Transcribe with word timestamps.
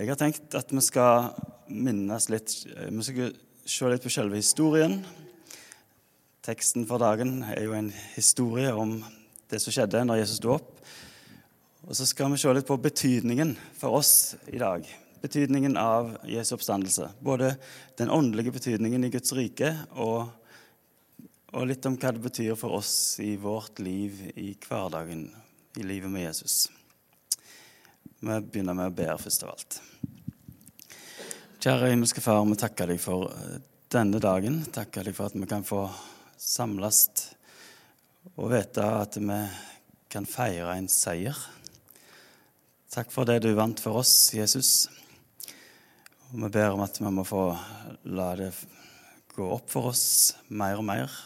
Jeg 0.00 0.08
har 0.08 0.16
tenkt 0.16 0.54
at 0.56 0.70
vi 0.72 0.80
skal 0.80 1.26
minnes 1.68 2.30
litt 2.32 2.54
Vi 2.64 3.02
skal 3.04 3.34
se 3.68 3.90
litt 3.92 4.00
på 4.06 4.12
selve 4.12 4.38
historien. 4.38 4.94
Teksten 6.40 6.86
for 6.88 7.02
dagen 7.02 7.42
er 7.44 7.66
jo 7.66 7.74
en 7.76 7.90
historie 8.14 8.72
om 8.72 8.94
det 9.52 9.60
som 9.60 9.76
skjedde 9.76 10.00
når 10.08 10.22
Jesus 10.22 10.40
sto 10.40 10.54
opp. 10.54 10.80
Og 11.84 11.92
så 11.98 12.08
skal 12.08 12.32
vi 12.32 12.40
se 12.40 12.56
litt 12.56 12.70
på 12.70 12.80
betydningen 12.80 13.52
for 13.76 14.00
oss 14.00 14.38
i 14.48 14.56
dag. 14.62 14.88
Betydningen 15.20 15.76
av 15.76 16.14
Jesu 16.24 16.54
oppstandelse. 16.56 17.12
Både 17.20 17.52
den 18.00 18.08
åndelige 18.08 18.56
betydningen 18.56 19.04
i 19.04 19.12
Guds 19.12 19.36
rike 19.36 19.74
og, 20.00 20.30
og 21.52 21.68
litt 21.68 21.84
om 21.84 22.00
hva 22.00 22.16
det 22.16 22.24
betyr 22.24 22.56
for 22.56 22.80
oss 22.80 22.94
i 23.20 23.34
vårt 23.36 23.84
liv 23.84 24.30
i 24.32 24.54
hverdagen, 24.64 25.28
i 25.76 25.84
livet 25.84 26.08
med 26.08 26.30
Jesus. 26.30 26.70
Vi 28.20 28.34
begynner 28.52 28.76
med 28.76 28.90
å 28.90 28.92
be 28.92 29.06
først 29.16 29.46
av 29.46 29.54
alt. 29.54 29.78
Kjære 31.64 31.88
himmelske 31.88 32.20
Far, 32.20 32.42
vi 32.44 32.58
takker 32.60 32.92
deg 32.92 33.00
for 33.00 33.30
eh, 33.32 33.54
denne 33.88 34.20
dagen. 34.20 34.58
Takker 34.68 35.08
deg 35.08 35.16
for 35.16 35.30
at 35.30 35.38
vi 35.40 35.48
kan 35.48 35.64
få 35.64 35.86
samles 36.36 37.06
og 38.34 38.52
vite 38.52 38.84
at 38.84 39.16
vi 39.16 39.40
kan 40.12 40.28
feire 40.28 40.76
en 40.76 40.90
seier. 40.92 41.40
Takk 42.92 43.08
for 43.08 43.24
det 43.24 43.38
du 43.40 43.54
vant 43.56 43.80
for 43.80 44.02
oss, 44.02 44.34
Jesus. 44.36 44.90
Og 46.28 46.44
vi 46.44 46.54
ber 46.60 46.76
om 46.76 46.84
at 46.84 47.00
vi 47.00 47.16
må 47.16 47.24
få 47.24 47.46
la 48.04 48.34
det 48.36 48.52
gå 49.32 49.48
opp 49.48 49.72
for 49.72 49.94
oss 49.94 50.34
mer 50.52 50.76
og 50.76 50.90
mer 50.92 51.20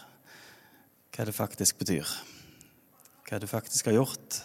hva 1.11 1.27
det 1.27 1.35
faktisk 1.35 1.83
betyr. 1.83 2.07
Hva 3.27 3.43
du 3.43 3.51
faktisk 3.51 3.91
har 3.91 3.99
gjort, 3.99 4.43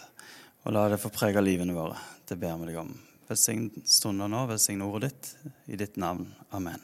og 0.65 0.75
la 0.75 0.89
det 0.91 0.99
få 0.99 1.15
prege 1.15 1.43
livene 1.43 1.79
våre. 1.79 1.99
Det 2.31 2.37
ber 2.39 2.53
vi 2.61 2.69
deg 2.69 2.77
om. 2.79 2.91
Velsign 3.27 3.65
stunden 3.83 4.31
nå, 4.31 4.45
velsign 4.47 4.79
ordet 4.85 5.09
ditt, 5.09 5.31
i 5.67 5.75
ditt 5.81 5.97
navn. 5.99 6.29
Amen. 6.55 6.79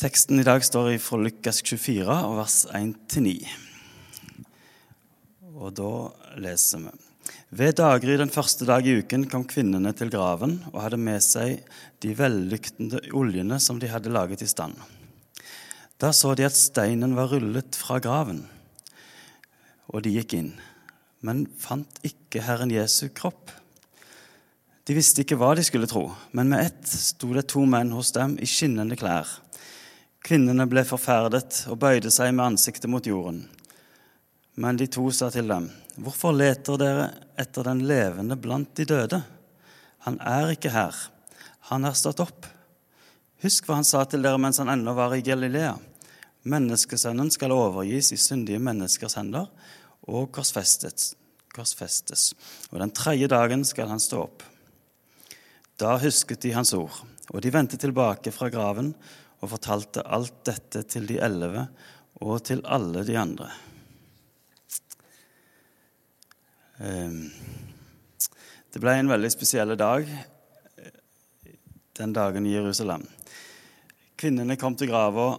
Teksten 0.00 0.40
i 0.40 0.44
dag 0.46 0.64
står 0.64 0.94
fra 1.04 1.18
Lukas 1.20 1.58
24, 1.60 2.16
vers 2.38 2.54
1-9. 2.78 3.34
Og 5.58 5.74
da 5.76 5.90
leser 6.40 6.86
vi. 6.86 6.94
Ved 7.60 7.76
daggry 7.82 8.16
den 8.22 8.32
første 8.32 8.64
dag 8.64 8.88
i 8.88 8.96
uken 9.02 9.28
kom 9.28 9.44
kvinnene 9.44 9.92
til 9.98 10.08
graven 10.14 10.56
og 10.70 10.80
hadde 10.86 11.02
med 11.02 11.20
seg 11.26 11.60
de 12.00 12.14
vellyktende 12.16 13.02
oljene 13.12 13.60
som 13.60 13.76
de 13.82 13.92
hadde 13.92 14.14
laget 14.16 14.46
i 14.46 14.48
stand. 14.48 14.80
Da 16.00 16.14
så 16.16 16.32
de 16.32 16.48
at 16.48 16.56
steinen 16.56 17.18
var 17.20 17.28
rullet 17.34 17.76
fra 17.76 18.00
graven, 18.00 18.46
og 19.92 20.08
de 20.08 20.16
gikk 20.16 20.38
inn 20.40 20.52
men 21.24 21.46
fant 21.58 22.00
ikke 22.06 22.42
Herren 22.46 22.70
Jesu 22.72 23.08
kropp. 23.14 23.50
De 24.88 24.96
visste 24.96 25.24
ikke 25.24 25.36
hva 25.36 25.50
de 25.58 25.64
skulle 25.66 25.88
tro, 25.90 26.06
men 26.32 26.48
med 26.48 26.70
ett 26.70 26.88
sto 26.88 27.32
det 27.36 27.48
to 27.52 27.64
menn 27.68 27.90
hos 27.92 28.12
dem 28.16 28.38
i 28.40 28.48
skinnende 28.48 28.96
klær. 28.96 29.28
Kvinnene 30.24 30.66
ble 30.70 30.84
forferdet 30.88 31.64
og 31.68 31.80
bøyde 31.82 32.12
seg 32.12 32.32
med 32.34 32.54
ansiktet 32.54 32.90
mot 32.90 33.04
jorden. 33.06 33.42
Men 34.58 34.78
de 34.78 34.88
to 34.90 35.04
sa 35.14 35.28
til 35.30 35.50
dem, 35.50 35.68
Hvorfor 35.98 36.30
leter 36.30 36.78
dere 36.78 37.06
etter 37.38 37.66
den 37.66 37.80
levende 37.88 38.36
blant 38.38 38.70
de 38.78 38.84
døde? 38.86 39.18
Han 40.06 40.18
er 40.22 40.52
ikke 40.54 40.70
her, 40.70 40.94
han 41.70 41.84
er 41.84 41.96
stått 41.98 42.22
opp. 42.22 42.46
Husk 43.42 43.66
hva 43.66 43.80
han 43.80 43.86
sa 43.86 44.04
til 44.06 44.22
dere 44.22 44.38
mens 44.38 44.60
han 44.62 44.70
ennå 44.70 44.94
var 44.94 45.14
i 45.16 45.24
Galilea. 45.26 45.74
Menneskesønnen 46.48 47.32
skal 47.34 47.54
overgis 47.54 48.12
i 48.14 48.20
syndige 48.20 48.62
menneskers 48.62 49.18
hender 49.18 49.50
og 50.08 50.32
korsfestes. 50.34 51.14
korsfestes. 51.54 52.32
Og 52.70 52.78
den 52.78 52.92
tredje 52.94 53.28
dagen 53.28 53.64
skal 53.66 53.88
han 53.90 54.00
stå 54.00 54.20
opp. 54.26 54.42
Da 55.78 55.96
husket 55.98 56.42
de 56.42 56.52
hans 56.54 56.72
ord, 56.74 57.00
og 57.30 57.42
de 57.42 57.52
vendte 57.54 57.78
tilbake 57.78 58.32
fra 58.34 58.50
graven 58.50 58.92
og 59.40 59.52
fortalte 59.52 60.02
alt 60.02 60.44
dette 60.46 60.82
til 60.90 61.06
de 61.06 61.18
elleve 61.22 61.68
og 62.20 62.42
til 62.46 62.62
alle 62.66 63.04
de 63.06 63.16
andre. 63.18 63.48
Ehm, 66.82 67.30
det 68.72 68.82
ble 68.82 68.96
en 68.98 69.10
veldig 69.10 69.30
spesiell 69.34 69.76
dag 69.78 70.06
den 71.98 72.12
dagen 72.14 72.46
i 72.46 72.54
Jerusalem. 72.54 73.06
Kvinnene 74.18 74.58
kom 74.58 74.76
til 74.78 74.90
grava 74.90 75.32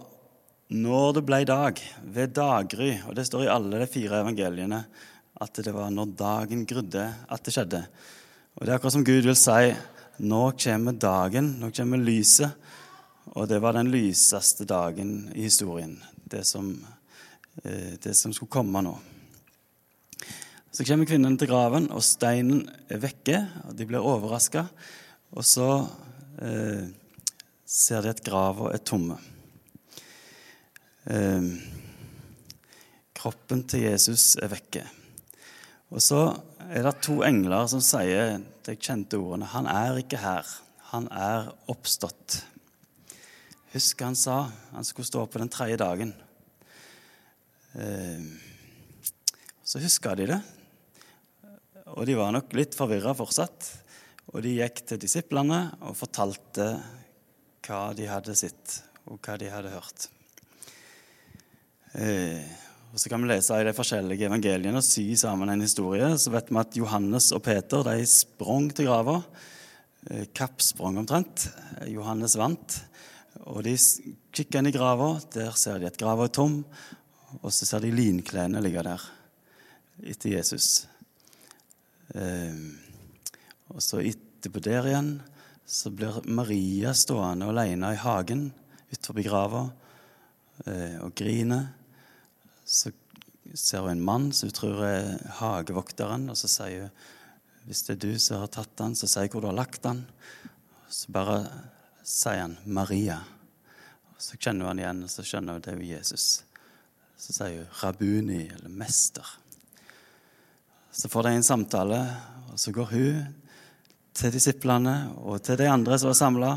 når 0.70 1.16
det 1.16 1.22
ble 1.26 1.40
dag, 1.48 1.80
ved 2.14 2.34
daggry, 2.36 2.92
og 3.08 3.16
det 3.18 3.24
står 3.26 3.48
i 3.48 3.50
alle 3.50 3.80
de 3.82 3.88
fire 3.90 4.20
evangeliene 4.22 4.84
at 5.40 5.62
det 5.64 5.72
var 5.74 5.90
når 5.90 6.12
dagen 6.18 6.66
grudde 6.68 7.06
at 7.26 7.42
det 7.42 7.54
skjedde. 7.54 7.80
Og 8.54 8.66
Det 8.66 8.70
er 8.70 8.76
akkurat 8.76 8.94
som 8.94 9.06
Gud 9.06 9.26
vil 9.26 9.38
si 9.38 9.72
nå 10.20 10.42
kommer 10.60 10.92
dagen, 11.00 11.54
nå 11.58 11.70
kommer 11.74 11.98
lyset. 11.98 12.52
Og 13.34 13.48
det 13.48 13.60
var 13.62 13.76
den 13.76 13.90
lyseste 13.92 14.66
dagen 14.68 15.30
i 15.34 15.46
historien, 15.46 15.96
det 16.28 16.44
som, 16.46 16.74
eh, 17.64 17.96
det 18.02 18.14
som 18.16 18.32
skulle 18.32 18.50
komme 18.50 18.82
nå. 18.82 18.98
Så 20.72 20.84
kommer 20.84 21.06
kvinnen 21.06 21.38
til 21.38 21.48
graven, 21.48 21.90
og 21.90 22.02
steinen 22.02 22.68
er 22.88 22.98
vekke, 22.98 23.48
og 23.66 23.76
de 23.76 23.86
blir 23.86 23.98
overraska. 24.02 24.68
Og 25.32 25.44
så 25.44 25.88
eh, 26.42 26.86
ser 27.66 28.02
de 28.02 28.08
at 28.10 28.22
grava 28.22 28.72
er 28.74 28.78
tomme. 28.78 29.18
Eh, 31.08 31.46
kroppen 33.16 33.62
til 33.64 33.86
Jesus 33.86 34.34
er 34.36 34.50
vekke. 34.52 34.82
Og 35.90 36.02
så 36.04 36.20
er 36.68 36.84
det 36.84 37.00
to 37.02 37.22
engler 37.26 37.64
som 37.72 37.80
sier 37.82 38.36
de 38.66 38.76
kjente 38.76 39.16
ordene 39.16 39.46
'Han 39.46 39.66
er 39.66 39.96
ikke 39.96 40.20
her. 40.20 40.46
Han 40.92 41.08
er 41.10 41.54
oppstått'. 41.68 42.44
Husk 43.72 44.00
han 44.02 44.14
sa 44.14 44.50
han 44.72 44.84
skulle 44.84 45.06
stå 45.06 45.22
opp 45.22 45.32
på 45.32 45.38
den 45.38 45.48
tredje 45.48 45.76
dagen. 45.76 46.14
Eh, 47.74 48.20
så 49.64 49.78
huska 49.78 50.14
de 50.14 50.26
det. 50.26 50.42
Og 51.86 52.06
de 52.06 52.14
var 52.14 52.32
nok 52.32 52.52
litt 52.52 52.74
forvirra 52.74 53.14
fortsatt. 53.14 53.78
Og 54.34 54.42
de 54.42 54.58
gikk 54.60 54.86
til 54.86 54.98
disiplene 54.98 55.72
og 55.80 55.96
fortalte 55.96 56.82
hva 57.66 57.94
de 57.94 58.06
hadde 58.06 58.34
sett, 58.36 58.82
og 59.06 59.18
hva 59.18 59.38
de 59.38 59.48
hadde 59.50 59.70
hørt. 59.70 60.19
Eh, 62.00 62.40
og 62.92 62.98
Så 62.98 63.10
kan 63.10 63.20
vi 63.20 63.28
lese 63.28 63.58
i 63.60 63.64
de 63.66 63.74
forskjellige 63.76 64.26
evangeliene 64.26 64.80
og 64.80 64.86
sy 64.86 65.12
sammen 65.20 65.52
en 65.52 65.60
historie. 65.60 66.06
Så 66.16 66.32
vet 66.32 66.48
vi 66.48 66.58
at 66.58 66.76
Johannes 66.78 67.30
og 67.36 67.42
Peter 67.44 67.84
de 67.86 68.06
sprang 68.08 68.70
til 68.72 68.88
grava. 68.88 69.18
Eh, 70.08 70.24
kappsprang 70.32 70.96
omtrent. 71.02 71.50
Johannes 71.86 72.38
vant. 72.40 72.78
Og 73.44 73.62
de 73.66 73.76
kikker 74.32 74.62
inn 74.62 74.70
i 74.70 74.74
grava. 74.74 75.12
Der 75.34 75.52
ser 75.60 75.78
de 75.78 75.90
at 75.90 75.98
grava 76.00 76.24
er 76.24 76.32
tom. 76.32 76.62
Og 77.42 77.52
så 77.52 77.68
ser 77.68 77.84
de 77.84 77.92
linklærne 77.92 78.62
ligge 78.64 78.82
der 78.86 79.04
etter 80.00 80.32
Jesus. 80.38 80.86
Eh, 82.14 82.56
og 83.70 83.84
så 83.84 84.00
etterpå 84.00 84.62
der 84.64 84.88
igjen 84.88 85.12
så 85.68 85.92
blir 85.94 86.24
Maria 86.26 86.94
stående 86.96 87.46
alene 87.52 87.92
i 87.94 88.00
hagen 88.00 88.48
utenfor 88.90 89.22
grava 89.22 89.60
eh, 90.64 90.96
og 91.04 91.12
griner 91.14 91.68
så 92.70 92.92
ser 93.54 93.82
hun 93.82 93.96
en 93.96 94.04
mann 94.04 94.28
som 94.32 94.46
hun 94.46 94.54
tror 94.54 94.84
er 94.86 95.08
hagevokteren, 95.40 96.28
og 96.30 96.38
så 96.38 96.50
sier 96.50 96.86
hun 96.86 97.08
hvis 97.66 97.82
det 97.86 97.92
er 97.92 98.02
du 98.02 98.12
som 98.18 98.40
har 98.40 98.50
tatt 98.50 98.70
den, 98.78 98.94
så 98.96 99.06
jeg 99.20 99.30
hvor 99.30 99.44
du 99.44 99.50
har 99.50 99.58
lagt 99.58 99.82
den. 99.84 100.00
Så 100.88 101.12
bare 101.12 101.42
sier 102.02 102.40
han 102.40 102.56
'Maria'. 102.64 103.20
Og 104.14 104.22
Så 104.22 104.36
kjenner 104.36 104.64
hun 104.64 104.70
han 104.70 104.78
igjen, 104.78 105.02
og 105.04 105.10
så 105.10 105.22
skjønner 105.22 105.52
hun 105.52 105.62
det 105.62 105.72
er 105.72 105.76
jo 105.76 105.90
Jesus. 105.92 106.42
Så 107.18 107.32
sier 107.32 107.58
hun 107.58 107.74
'Rabuni', 107.80 108.54
eller 108.54 108.70
'mester'. 108.70 109.36
Så 110.92 111.08
får 111.08 111.22
de 111.22 111.28
en 111.28 111.42
samtale, 111.42 112.00
og 112.52 112.58
så 112.58 112.72
går 112.72 112.84
hun 112.84 113.34
til 114.14 114.32
disiplene 114.32 115.12
og 115.16 115.42
til 115.42 115.58
de 115.58 115.68
andre 115.68 115.98
som 115.98 116.08
var 116.08 116.14
samla, 116.14 116.52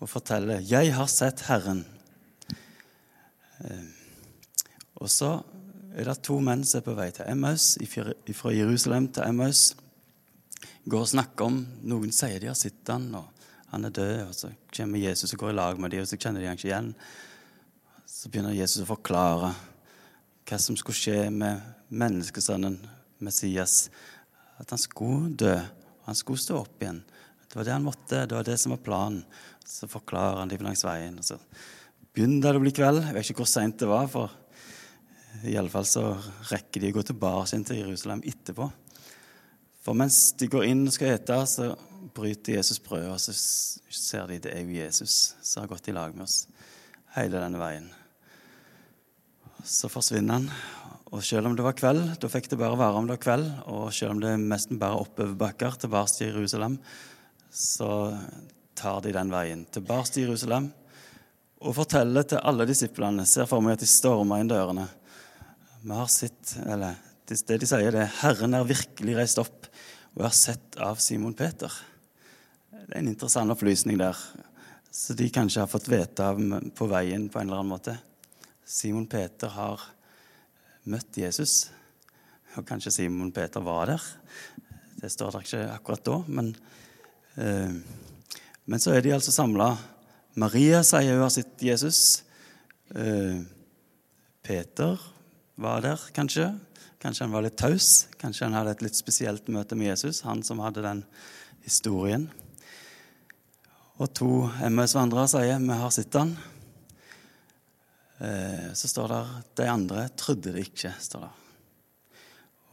og 0.00 0.08
forteller 0.08 0.60
'Jeg 0.60 0.94
har 0.94 1.06
sett 1.06 1.40
Herren'. 1.40 1.84
Eh, 3.64 3.88
og 4.96 5.10
så 5.10 5.42
er 5.90 6.06
det 6.06 6.20
to 6.22 6.38
menn 6.44 6.62
som 6.66 6.80
er 6.80 6.86
på 6.86 6.94
vei 6.94 7.08
til 7.14 7.26
Emmaus, 7.30 7.74
fra 8.36 8.52
Jerusalem 8.54 9.08
til 9.10 9.26
Emmaus. 9.26 9.62
Går 10.86 11.02
og 11.02 11.10
snakker 11.10 11.48
om 11.48 11.58
Noen 11.90 12.12
sier 12.14 12.40
de 12.40 12.50
har 12.50 12.58
sett 12.58 12.88
han, 12.92 13.08
og 13.18 13.26
han 13.72 13.84
er 13.88 13.94
død. 13.94 14.28
og 14.28 14.34
Så 14.34 14.52
kommer 14.76 15.02
Jesus 15.02 15.34
og 15.34 15.42
går 15.42 15.52
i 15.52 15.58
lag 15.58 15.80
med 15.80 15.90
dem, 15.90 16.04
og 16.04 16.08
så 16.08 16.18
kjenner 16.18 16.40
de 16.40 16.48
han 16.50 16.58
ikke 16.58 16.70
igjen. 16.70 16.94
Så 18.06 18.30
begynner 18.30 18.54
Jesus 18.54 18.84
å 18.84 18.90
forklare 18.92 19.52
hva 20.46 20.58
som 20.58 20.78
skulle 20.78 20.98
skje 20.98 21.28
med 21.34 21.60
menneskesønnen 21.90 22.78
Messias. 23.22 23.90
At 24.62 24.70
han 24.70 24.80
skulle 24.80 25.34
dø, 25.34 25.56
og 25.56 26.10
han 26.10 26.18
skulle 26.18 26.42
stå 26.42 26.60
opp 26.62 26.82
igjen. 26.82 27.02
Det 27.50 27.58
var 27.58 27.66
det 27.66 27.74
han 27.74 27.86
måtte, 27.86 28.26
det 28.26 28.36
var 28.36 28.46
det 28.46 28.58
som 28.62 28.76
var 28.76 28.84
planen. 28.86 29.24
Så 29.66 29.90
forklarer 29.90 30.42
han 30.42 30.50
dem 30.50 30.62
langs 30.66 30.84
veien. 30.86 31.18
og 31.18 31.26
Så 31.26 31.38
begynner 32.14 32.52
det 32.52 32.60
å 32.60 32.62
bli 32.62 32.74
kveld. 32.74 33.02
Jeg 33.06 33.16
vet 33.16 33.30
ikke 33.30 33.42
hvor 33.42 33.50
seint 33.50 33.78
det 33.78 33.90
var. 33.90 34.06
for 34.10 34.30
Iallfall 35.48 35.86
så 35.88 36.04
rekker 36.50 36.82
de 36.82 36.90
å 36.92 36.98
gå 36.98 37.04
tilbake 37.08 37.60
til 37.64 37.80
Jerusalem 37.80 38.22
etterpå. 38.28 38.66
For 39.80 39.96
mens 39.96 40.34
de 40.36 40.48
går 40.52 40.66
inn 40.68 40.84
og 40.84 40.92
skal 40.92 41.14
ete, 41.14 41.38
så 41.48 41.70
bryter 42.14 42.58
Jesus 42.58 42.80
brødet, 42.84 43.14
og 43.14 43.20
så 43.22 43.32
ser 43.32 44.28
de 44.28 44.40
det 44.44 44.52
er 44.52 44.66
jo 44.66 44.76
Jesus 44.76 45.36
som 45.40 45.62
har 45.62 45.70
gått 45.70 45.88
i 45.88 45.96
lag 45.96 46.12
med 46.16 46.26
oss 46.26 46.44
hele 47.16 47.40
denne 47.40 47.60
veien. 47.60 47.88
Så 49.64 49.90
forsvinner 49.92 50.40
han. 50.40 50.50
Og 51.10 51.24
selv 51.26 51.48
om 51.48 51.56
det 51.58 51.64
var 51.66 51.74
kveld, 51.78 52.04
da 52.22 52.30
fikk 52.30 52.52
det 52.52 52.60
bare 52.60 52.78
være 52.78 53.00
om 53.00 53.08
det 53.08 53.16
var 53.16 53.24
kveld, 53.24 53.48
og 53.72 53.88
selv 53.94 54.14
om 54.14 54.20
det 54.22 54.34
er 54.34 54.44
nesten 54.44 54.78
bare 54.78 55.00
oppoverbakker 55.00 55.80
tilbake 55.82 56.14
til 56.14 56.30
Jerusalem, 56.30 56.76
så 57.50 57.90
tar 58.78 59.00
de 59.02 59.16
den 59.16 59.32
veien 59.32 59.64
tilbake 59.72 60.12
til 60.12 60.28
Jerusalem 60.28 60.70
og 61.60 61.74
forteller 61.76 62.24
til 62.24 62.40
alle 62.46 62.64
disiplene. 62.68 63.26
Ser 63.28 63.48
for 63.50 63.60
meg 63.64 63.76
at 63.76 63.82
de 63.82 63.90
stormer 63.90 64.40
inn 64.40 64.48
dørene. 64.48 64.86
Vi 65.82 65.90
har 65.90 66.06
sett, 66.06 66.56
eller 66.66 66.94
Det 67.24 67.56
de 67.60 67.66
sier, 67.66 67.92
det 67.92 68.00
er 68.02 68.16
'Herren 68.20 68.54
er 68.54 68.64
virkelig 68.64 69.16
reist 69.16 69.38
opp 69.38 69.66
og 70.16 70.24
er 70.26 70.34
sett 70.34 70.76
av 70.76 70.98
Simon 70.98 71.34
Peter'. 71.34 71.72
Det 72.72 72.96
er 72.96 72.98
en 72.98 73.08
interessant 73.08 73.50
opplysning 73.50 73.96
der, 73.98 74.16
så 74.90 75.14
de 75.14 75.30
kanskje 75.30 75.60
har 75.60 75.68
fått 75.68 75.88
vite 75.88 76.20
av 76.20 76.36
på 76.74 76.88
veien 76.88 77.28
på 77.28 77.38
en 77.38 77.46
eller 77.46 77.60
annen 77.60 77.78
måte. 77.78 77.98
Simon 78.64 79.06
Peter 79.06 79.48
har 79.48 79.80
møtt 80.84 81.16
Jesus. 81.16 81.70
Og 82.56 82.66
kanskje 82.66 82.90
Simon 82.92 83.32
Peter 83.32 83.60
var 83.60 83.86
der. 83.86 84.02
Det 85.00 85.10
står 85.10 85.30
der 85.30 85.40
ikke 85.40 85.72
akkurat 85.74 86.04
da. 86.04 86.24
Men, 86.26 86.56
eh, 87.36 87.72
men 88.66 88.78
så 88.78 88.90
er 88.90 89.00
de 89.00 89.12
altså 89.12 89.32
samla. 89.32 89.78
Maria 90.34 90.82
sier 90.82 91.12
hun 91.12 91.22
har 91.22 91.30
sett 91.30 91.62
Jesus. 91.62 92.22
Eh, 92.94 93.44
Peter 94.42 94.98
var 95.60 95.82
der, 95.84 96.00
kanskje. 96.16 96.54
Kanskje 97.00 97.24
han 97.24 97.34
var 97.34 97.44
litt 97.44 97.58
taus. 97.60 98.06
Kanskje 98.20 98.46
han 98.48 98.56
hadde 98.56 98.72
et 98.76 98.84
litt 98.84 98.96
spesielt 98.96 99.48
møte 99.52 99.76
med 99.76 99.90
Jesus, 99.90 100.22
han 100.24 100.42
som 100.44 100.62
hadde 100.64 100.84
den 100.84 101.02
historien. 101.64 102.26
Og 104.00 104.08
to 104.16 104.30
MS-vandrere 104.70 105.28
sier 105.28 105.60
vi 105.60 105.76
har 105.82 105.92
sett 105.92 106.16
han. 106.16 106.32
Eh, 108.24 108.72
så 108.72 108.88
står 108.88 109.12
det 109.12 109.20
de 109.60 109.68
andre 109.68 110.08
trodde 110.16 110.54
det 110.56 110.64
ikke. 110.70 110.94
står 111.00 111.26
der. 111.26 111.36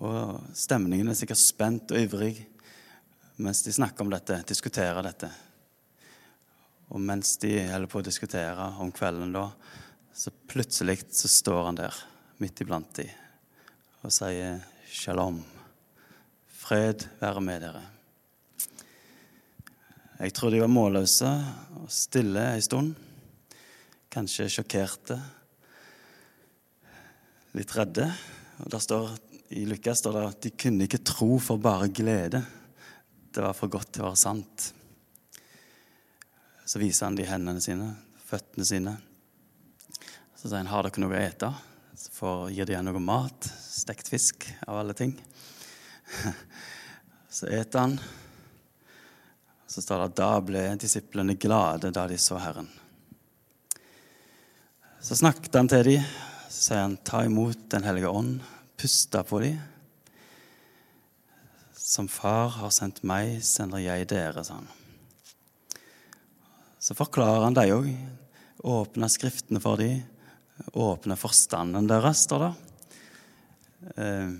Og 0.07 0.55
stemningen 0.55 1.09
er 1.11 1.17
sikkert 1.17 1.41
spent 1.41 1.91
og 1.91 1.99
ivrig 1.99 2.35
mens 3.37 3.61
de 3.65 3.73
snakker 3.73 4.01
om 4.01 4.09
dette, 4.09 4.39
diskuterer 4.49 5.03
dette. 5.05 5.27
Og 6.89 7.01
mens 7.03 7.35
de 7.37 7.51
holder 7.67 7.91
på 7.91 7.99
å 7.99 8.05
diskutere 8.05 8.71
om 8.81 8.89
kvelden, 8.95 9.35
da, 9.35 9.49
så 10.15 10.31
plutselig 10.49 11.03
så 11.13 11.29
står 11.29 11.65
han 11.67 11.77
der 11.77 11.99
midt 12.41 12.61
iblant 12.61 12.89
de 12.99 13.07
og 14.05 14.13
sier 14.13 14.59
shalom. 14.93 15.39
Fred 16.47 17.07
være 17.19 17.41
med 17.43 17.63
dere. 17.65 17.83
Jeg 20.17 20.33
tror 20.37 20.53
de 20.53 20.61
var 20.61 20.71
målløse 20.71 21.29
og 21.81 21.89
stille 21.93 22.43
ei 22.53 22.61
stund. 22.63 22.93
Kanskje 24.13 24.47
sjokkerte. 24.53 25.17
Litt 27.57 27.73
redde. 27.77 28.07
Og 28.63 28.71
der 28.73 28.81
står, 28.85 29.11
I 29.57 29.65
Lukas 29.69 30.01
står 30.01 30.17
det 30.17 30.25
at 30.29 30.41
de 30.45 30.53
kunne 30.63 30.87
ikke 30.87 31.03
tro 31.05 31.37
for 31.41 31.61
bare 31.61 31.89
glede. 31.89 32.41
Det 33.33 33.43
var 33.43 33.57
for 33.57 33.71
godt 33.73 33.91
til 33.93 34.05
å 34.05 34.11
være 34.11 34.21
sant. 34.23 34.71
Så 36.67 36.81
viser 36.81 37.07
han 37.07 37.17
de 37.17 37.25
hendene 37.27 37.61
sine, 37.63 37.91
føttene 38.29 38.65
sine. 38.67 38.95
Så 40.37 40.49
sier 40.49 40.61
han, 40.61 40.67
'Har 40.67 40.83
dere 40.83 41.01
noe 41.01 41.17
å 41.17 41.21
ete?' 41.21 41.76
Så 41.97 42.49
gir 42.53 42.65
de 42.65 42.75
igjen 42.75 42.85
noe 42.85 43.01
mat. 43.01 43.47
Stekt 43.57 44.09
fisk, 44.11 44.45
av 44.67 44.83
alle 44.83 44.93
ting. 44.93 45.15
Så 47.29 47.49
eter 47.49 47.79
han. 47.79 47.95
Så 49.67 49.81
står 49.81 50.03
det 50.03 50.05
at 50.11 50.19
da 50.19 50.29
ble 50.45 50.61
disiplene 50.77 51.33
glade 51.41 51.89
da 51.93 52.05
de 52.09 52.19
så 52.21 52.37
Herren. 52.41 52.69
Så 55.01 55.17
snakket 55.17 55.57
han 55.57 55.69
til 55.71 55.89
dem. 55.89 56.05
Så 56.47 56.69
sier 56.69 56.83
han, 56.85 56.99
ta 57.01 57.23
imot 57.25 57.65
Den 57.73 57.85
hellige 57.85 58.09
ånd. 58.13 58.45
Pusta 58.77 59.23
på 59.25 59.41
dem. 59.41 59.57
Som 61.73 62.09
far 62.11 62.53
har 62.59 62.73
sendt 62.75 63.01
meg, 63.07 63.39
sender 63.45 63.81
jeg 63.81 64.09
dere, 64.11 64.43
sa 64.45 64.59
han. 64.59 64.69
Så 66.77 66.93
forklarer 66.97 67.47
han 67.47 67.57
dem 67.57 67.73
òg. 67.73 67.89
Åpner 68.69 69.09
Skriftene 69.11 69.61
for 69.63 69.81
dem. 69.81 70.05
Åpner 70.73 71.19
forstanden 71.19 71.87
deres, 71.89 72.23
står 72.25 72.45
det. 72.45 72.53
Eh, 73.95 74.31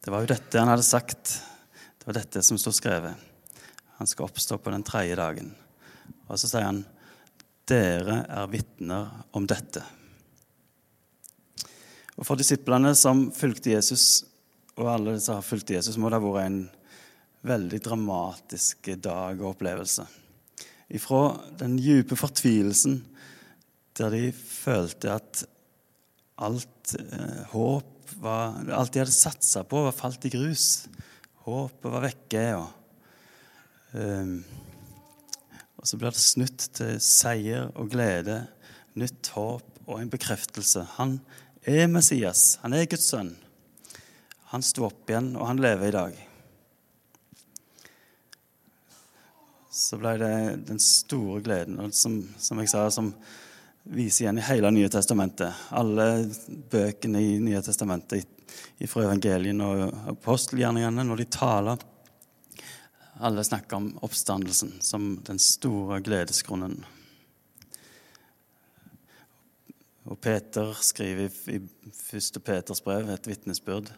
det 0.00 0.12
var 0.12 0.24
jo 0.24 0.30
dette 0.32 0.60
han 0.60 0.72
hadde 0.72 0.86
sagt. 0.86 1.36
Det 1.98 2.08
var 2.08 2.16
dette 2.16 2.42
som 2.42 2.58
sto 2.58 2.72
skrevet. 2.72 3.28
Han 4.00 4.08
skal 4.08 4.30
oppstå 4.30 4.58
på 4.58 4.72
den 4.72 4.84
tredje 4.86 5.18
dagen. 5.20 5.52
Og 6.26 6.38
så 6.40 6.48
sier 6.48 6.64
han, 6.64 6.84
dere 7.68 8.22
er 8.24 8.50
vitner 8.50 9.10
om 9.36 9.44
dette. 9.48 9.82
Og 12.16 12.26
For 12.26 12.40
disiplene 12.40 12.94
som 12.98 13.28
fulgte 13.32 13.74
Jesus, 13.74 14.24
og 14.80 14.88
alle 14.92 15.18
som 15.20 15.38
har 15.38 15.44
fulgt 15.44 15.72
Jesus, 15.72 15.98
må 16.00 16.08
det 16.08 16.20
ha 16.20 16.24
vært 16.24 16.48
en 16.48 16.62
veldig 17.46 17.80
dramatisk 17.84 18.90
dag 19.00 19.38
og 19.40 19.54
opplevelse. 19.54 20.04
Ifra 20.92 21.22
den 21.60 21.78
dype 21.80 22.18
fortvilelsen 22.18 22.98
der 24.00 24.12
de 24.14 24.26
følte 24.32 25.12
at 25.12 25.44
alt 26.40 26.96
eh, 26.98 27.40
håp 27.52 27.96
var, 28.20 28.56
Alt 28.74 28.94
de 28.94 29.04
hadde 29.04 29.14
satsa 29.14 29.62
på, 29.68 29.84
var 29.86 29.94
falt 29.94 30.24
i 30.26 30.32
grus. 30.32 30.88
Håpet 31.46 31.92
var 31.92 32.06
vekke. 32.08 32.44
og 32.58 32.68
Um, 33.90 34.44
og 35.80 35.88
så 35.88 35.96
blir 35.98 36.12
det 36.14 36.22
snudd 36.22 36.64
til 36.76 36.98
seier 37.02 37.72
og 37.74 37.88
glede, 37.90 38.44
nytt 38.94 39.32
håp 39.34 39.80
og 39.88 39.96
en 39.98 40.12
bekreftelse. 40.12 40.84
Han 40.98 41.16
er 41.66 41.88
Messias. 41.90 42.60
Han 42.62 42.76
er 42.76 42.86
Guds 42.86 43.08
sønn. 43.10 43.32
Han 44.52 44.62
sto 44.62 44.86
opp 44.86 45.10
igjen, 45.10 45.32
og 45.38 45.48
han 45.48 45.62
lever 45.62 45.88
i 45.88 45.96
dag. 45.96 46.20
Så 49.74 49.98
ble 49.98 50.16
det 50.20 50.34
den 50.68 50.82
store 50.82 51.40
gleden, 51.42 51.80
som, 51.94 52.20
som 52.38 52.62
jeg 52.62 52.70
sa, 52.70 52.86
som 52.94 53.12
viser 53.82 54.24
igjen 54.24 54.38
i 54.38 54.46
hele 54.48 54.70
Nye 54.74 54.88
testamentet. 54.92 55.66
Alle 55.76 56.06
bøkene 56.70 57.22
i 57.22 57.38
Nye 57.42 57.62
testamentet 57.64 58.26
fra 58.88 59.04
evangelien 59.06 59.60
og 59.64 59.86
apostelgjerningene, 60.14 61.04
når 61.06 61.22
de 61.22 61.28
taler 61.32 61.88
alle 63.20 63.44
snakker 63.44 63.76
om 63.76 63.90
oppstandelsen 64.00 64.72
som 64.80 65.12
den 65.26 65.38
store 65.38 66.00
gledesgrunnen. 66.00 66.80
Og 70.08 70.16
Peter 70.20 70.72
skriver 70.80 71.28
i 71.52 71.60
1. 71.60 72.40
Peters 72.44 72.80
brev 72.82 73.10
et 73.12 73.28
vitnesbyrd. 73.28 73.92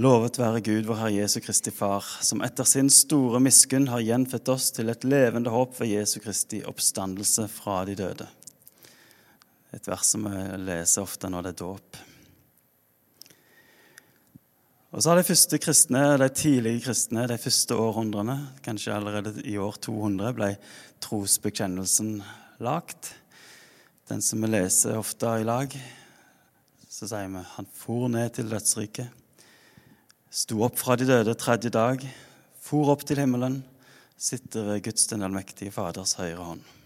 Lovet 0.00 0.38
være 0.40 0.62
Gud, 0.64 0.86
vår 0.88 1.00
Herre 1.02 1.14
Jesu 1.18 1.40
Kristi 1.44 1.72
Far, 1.74 2.06
som 2.24 2.40
etter 2.46 2.66
sin 2.66 2.88
store 2.90 3.40
miskunn 3.42 3.90
har 3.90 4.04
gjenfødt 4.06 4.50
oss 4.54 4.70
til 4.74 4.88
et 4.88 5.04
levende 5.04 5.52
håp 5.52 5.76
ved 5.80 5.92
Jesu 5.92 6.20
Kristi 6.24 6.62
oppstandelse 6.66 7.48
fra 7.52 7.82
de 7.84 7.98
døde. 7.98 8.28
Et 9.76 9.88
vers 9.88 10.04
som 10.06 10.24
vi 10.24 10.44
leser 10.64 11.04
ofte 11.04 11.28
når 11.28 11.44
det 11.44 11.52
er 11.52 11.60
dåp. 11.60 11.98
Og 14.88 15.02
så 15.04 15.10
har 15.10 15.18
de 15.20 15.28
første 15.28 15.58
kristne, 15.60 16.02
de 16.16 16.28
tidlige 16.32 16.86
kristne, 16.86 17.26
de 17.28 17.36
første 17.36 17.76
århundrene, 17.76 18.38
kanskje 18.64 18.94
allerede 18.96 19.34
i 19.44 19.58
år 19.60 19.76
200, 19.84 20.32
ble 20.38 20.54
trosbekjennelsen 21.04 22.22
lagt. 22.64 23.12
Den 24.08 24.24
som 24.24 24.40
vi 24.40 24.48
leser 24.48 24.96
ofte 24.96 25.34
i 25.36 25.44
lag. 25.44 25.76
Så 26.88 27.10
sier 27.10 27.28
vi 27.28 27.44
han 27.52 27.68
for 27.76 28.08
ned 28.08 28.32
til 28.38 28.48
dødsriket, 28.48 29.12
sto 30.32 30.64
opp 30.64 30.80
fra 30.80 30.96
de 30.96 31.06
døde 31.08 31.36
tredje 31.38 31.70
dag, 31.72 32.02
for 32.64 32.88
opp 32.92 33.04
til 33.06 33.20
himmelen, 33.20 33.60
sitter 34.16 34.72
ved 34.72 34.82
Guds 34.88 35.06
den 35.12 35.22
allmektige 35.28 35.72
Faders 35.72 36.16
høyre 36.18 36.48
hånd. 36.48 36.77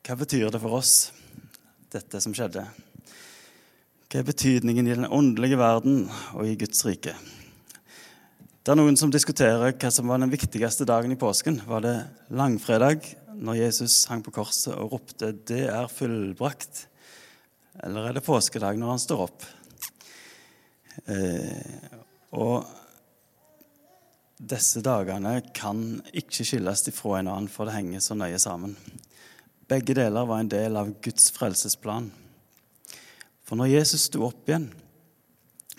Hva 0.00 0.14
betyr 0.16 0.48
det 0.48 0.58
for 0.62 0.78
oss, 0.78 1.10
dette 1.92 2.20
som 2.24 2.32
skjedde? 2.32 2.62
Hva 4.08 4.22
er 4.22 4.24
betydningen 4.26 4.86
i 4.88 4.94
den 4.96 5.04
åndelige 5.04 5.58
verden 5.60 6.06
og 6.32 6.48
i 6.48 6.54
Guds 6.58 6.80
rike? 6.86 7.12
Det 8.64 8.72
er 8.72 8.78
noen 8.80 8.96
som 8.96 9.12
diskuterer 9.12 9.74
hva 9.74 9.90
som 9.92 10.08
var 10.08 10.22
den 10.22 10.32
viktigste 10.32 10.86
dagen 10.88 11.12
i 11.12 11.18
påsken. 11.20 11.60
Var 11.68 11.84
det 11.84 11.92
langfredag, 12.32 13.04
når 13.36 13.58
Jesus 13.58 14.06
hang 14.08 14.24
på 14.24 14.32
korset 14.38 14.72
og 14.72 14.94
ropte 14.94 15.32
'Det 15.32 15.68
er 15.68 15.92
fullbrakt'? 15.92 16.86
Eller 17.84 18.08
er 18.08 18.12
det 18.12 18.24
påskedag, 18.24 18.78
når 18.78 18.90
han 18.90 18.98
står 18.98 19.20
opp? 19.20 19.44
Eh, 21.06 21.92
og 22.32 22.64
disse 24.40 24.80
dagene 24.80 25.42
kan 25.54 26.00
ikke 26.12 26.44
skilles 26.44 26.88
ifra 26.88 27.20
en 27.20 27.28
annen, 27.28 27.48
for 27.48 27.64
det 27.64 27.74
henger 27.74 28.00
så 28.00 28.14
nøye 28.14 28.38
sammen. 28.40 28.76
Begge 29.70 29.94
deler 29.94 30.26
var 30.26 30.40
en 30.42 30.50
del 30.50 30.74
av 30.74 30.88
Guds 30.98 31.28
frelsesplan. 31.30 32.08
For 33.46 33.58
når 33.58 33.70
Jesus 33.70 34.08
sto 34.08 34.24
opp 34.26 34.48
igjen, 34.50 34.66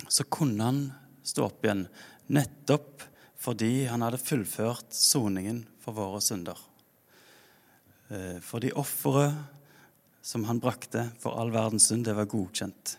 så 0.07 0.23
kunne 0.31 0.63
han 0.63 0.79
stå 1.27 1.49
opp 1.49 1.65
igjen 1.65 1.83
nettopp 2.31 3.03
fordi 3.41 3.89
han 3.91 4.05
hadde 4.05 4.21
fullført 4.21 4.95
soningen 4.95 5.65
for 5.83 5.97
våre 5.97 6.21
synder. 6.23 6.55
Eh, 8.07 8.39
fordi 8.39 8.71
offeret 8.79 9.35
som 10.23 10.45
han 10.47 10.63
brakte 10.63 11.09
for 11.19 11.35
all 11.35 11.51
verdens 11.51 11.89
synd, 11.91 12.07
det 12.07 12.15
var 12.15 12.31
godkjent. 12.31 12.97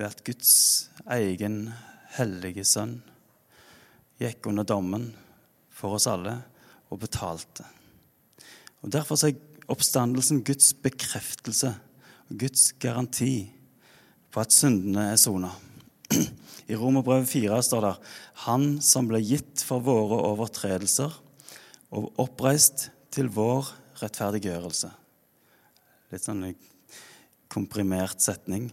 Ved 0.00 0.06
at 0.08 0.24
Guds 0.26 0.54
egen 1.14 1.66
hellige 2.16 2.66
sønn 2.66 2.98
gikk 4.18 4.50
under 4.50 4.66
dommen 4.66 5.12
for 5.70 6.00
oss 6.00 6.10
alle 6.10 6.40
og 6.90 7.04
betalte. 7.04 7.68
Og 8.80 8.92
Derfor 8.92 9.20
er 9.26 9.38
oppstandelsen 9.70 10.44
Guds 10.44 10.72
bekreftelse 10.74 11.74
og 12.30 12.38
Guds 12.40 12.70
garanti 12.80 13.50
på 14.30 14.42
at 14.42 14.54
syndene 14.54 15.10
er 15.12 15.18
sona. 15.20 15.50
I 16.70 16.78
Romerbrevet 16.78 17.28
4 17.28 17.58
står 17.66 17.84
det 17.86 17.96
Han 18.46 18.66
som 18.84 19.08
ble 19.10 19.20
gitt 19.22 19.62
for 19.66 19.82
våre 19.84 20.20
overtredelser 20.30 21.14
og 21.90 22.20
oppreist 22.22 22.88
til 23.10 23.30
vår 23.34 23.72
rettferdiggjørelse. 24.00 24.90
Litt 26.10 26.26
sånn 26.26 26.44
komprimert 27.50 28.22
setning. 28.22 28.70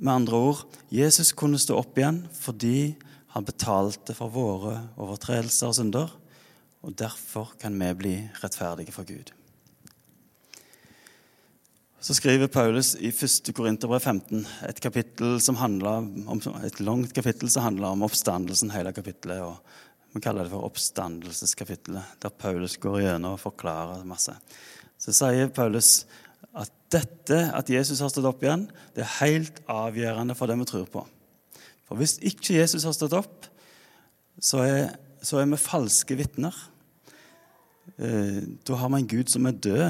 Med 0.00 0.14
andre 0.14 0.40
ord, 0.48 0.62
Jesus 0.88 1.34
kunne 1.36 1.60
stå 1.60 1.76
opp 1.78 2.00
igjen 2.00 2.24
fordi 2.34 2.94
han 3.34 3.46
betalte 3.46 4.16
for 4.16 4.32
våre 4.32 4.78
overtredelser 4.96 5.70
og 5.70 5.76
synder, 5.76 6.12
og 6.84 6.96
derfor 6.96 7.54
kan 7.60 7.76
vi 7.80 7.92
bli 7.98 8.14
rettferdige 8.40 8.94
for 8.94 9.08
Gud. 9.08 9.33
Så 12.04 12.12
skriver 12.14 12.50
Paulus 12.52 12.90
i 13.00 13.08
1. 13.08 13.48
Korinterbrev 13.56 14.02
15 14.02 14.42
et, 14.68 14.80
kapittel 14.84 15.38
som 15.40 15.56
om, 15.56 16.40
et 16.60 16.80
langt 16.84 17.14
kapittel 17.16 17.48
som 17.48 17.64
handler 17.64 17.94
om 17.94 18.04
oppstandelsen, 18.04 18.74
hele 18.74 18.92
kapittelet. 18.92 19.40
og 19.40 20.12
Vi 20.12 20.20
kaller 20.20 20.44
det 20.44 20.52
for 20.52 20.66
oppstandelseskapittelet, 20.68 22.18
der 22.20 22.28
Paulus 22.28 22.76
går 22.76 22.98
igjennom 23.00 23.38
og 23.38 23.40
forklarer 23.40 24.04
masse. 24.04 24.36
Så 25.00 25.16
sier 25.16 25.48
Paulus 25.48 26.04
at 26.52 26.68
dette, 26.92 27.40
at 27.56 27.72
Jesus 27.72 28.04
har 28.04 28.12
stått 28.12 28.28
opp 28.28 28.44
igjen, 28.44 28.68
det 28.92 29.06
er 29.06 29.16
helt 29.22 29.64
avgjørende 29.64 30.36
for 30.36 30.52
det 30.52 30.60
vi 30.60 30.68
tror 30.74 30.86
på. 30.92 31.06
For 31.88 31.96
hvis 31.96 32.18
ikke 32.20 32.60
Jesus 32.60 32.84
har 32.84 32.92
stått 33.00 33.16
opp, 33.16 33.48
så 34.36 34.60
er, 34.60 34.92
så 35.24 35.40
er 35.40 35.48
vi 35.48 35.64
falske 35.64 36.20
vitner. 36.20 36.52
Eh, 37.96 38.44
da 38.60 38.84
har 38.84 38.92
vi 38.92 39.00
en 39.06 39.12
Gud 39.16 39.32
som 39.32 39.48
er 39.48 39.56
død. 39.72 39.86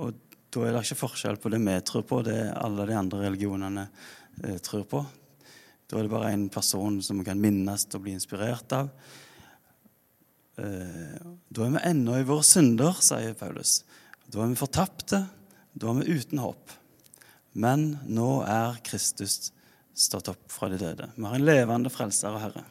og 0.00 0.16
da 0.52 0.66
er 0.66 0.74
det 0.74 0.82
ikke 0.84 1.00
forskjell 1.00 1.38
på 1.40 1.50
det 1.52 1.62
vi 1.64 1.74
tror 1.88 2.04
på, 2.04 2.20
det 2.26 2.36
alle 2.60 2.84
de 2.88 2.96
andre 2.98 3.22
religionene 3.24 3.86
eh, 4.44 4.58
tror 4.60 4.84
på. 4.88 5.00
Da 5.88 5.96
er 5.96 6.06
det 6.06 6.12
bare 6.12 6.32
en 6.34 6.48
person 6.52 6.98
som 7.04 7.20
vi 7.20 7.26
kan 7.28 7.40
minnes 7.40 7.86
og 7.88 8.04
bli 8.04 8.12
inspirert 8.16 8.74
av. 8.76 8.90
Eh, 10.60 11.16
da 11.48 11.64
er 11.64 11.72
vi 11.72 11.84
ennå 11.88 12.18
i 12.20 12.28
våre 12.28 12.44
synder, 12.44 13.00
sier 13.00 13.32
Paulus. 13.38 13.78
Da 14.28 14.42
er 14.42 14.52
vi 14.52 14.60
fortapte. 14.60 15.24
Da 15.72 15.88
er 15.88 16.02
vi 16.02 16.18
uten 16.20 16.44
håp. 16.44 16.76
Men 17.56 17.94
nå 18.04 18.42
er 18.48 18.80
Kristus 18.84 19.54
stått 19.96 20.28
opp 20.32 20.46
fra 20.52 20.68
de 20.72 20.80
døde. 20.80 21.08
Vi 21.16 21.28
har 21.28 21.36
en 21.36 21.48
levende 21.48 21.92
frelser 21.92 22.32
og 22.32 22.44
Herre. 22.44 22.64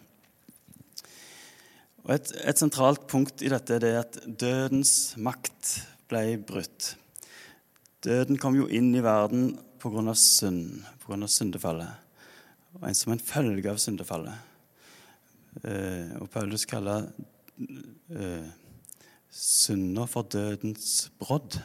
Og 2.06 2.16
et, 2.16 2.34
et 2.46 2.58
sentralt 2.58 3.06
punkt 3.10 3.42
i 3.46 3.50
dette 3.54 3.78
er 3.78 4.02
at 4.02 4.18
dødens 4.26 5.14
makt 5.22 5.78
ble 6.10 6.26
brutt. 6.46 6.96
Døden 8.02 8.40
kom 8.42 8.56
jo 8.58 8.66
inn 8.66 8.90
i 8.98 9.04
verden 9.06 9.52
pga. 9.78 10.14
synd, 10.18 10.82
pga. 11.04 11.28
syndefallet. 11.28 11.90
Og 12.80 12.88
en 12.88 12.96
som 12.98 13.12
en 13.14 13.20
følge 13.22 13.70
av 13.70 13.78
syndefallet. 13.78 14.34
Eh, 15.62 16.16
og 16.18 16.30
Paulus 16.34 16.66
kaller 16.66 17.12
eh, 17.62 18.48
synda 19.30 20.08
for 20.10 20.26
dødens 20.34 21.12
brodd. 21.20 21.60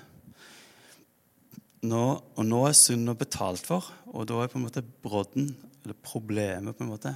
Nå, 1.87 2.02
og 2.37 2.45
nå 2.45 2.59
er 2.66 2.76
synda 2.76 3.14
betalt 3.16 3.64
for, 3.64 3.87
og 4.12 4.26
da 4.28 4.43
er 4.43 4.50
på 4.52 4.59
en 4.59 4.66
måte 4.66 4.83
brodden, 4.83 5.55
eller 5.85 5.97
problemet, 6.02 6.76
på 6.76 6.85
en 6.85 6.90
måte 6.90 7.14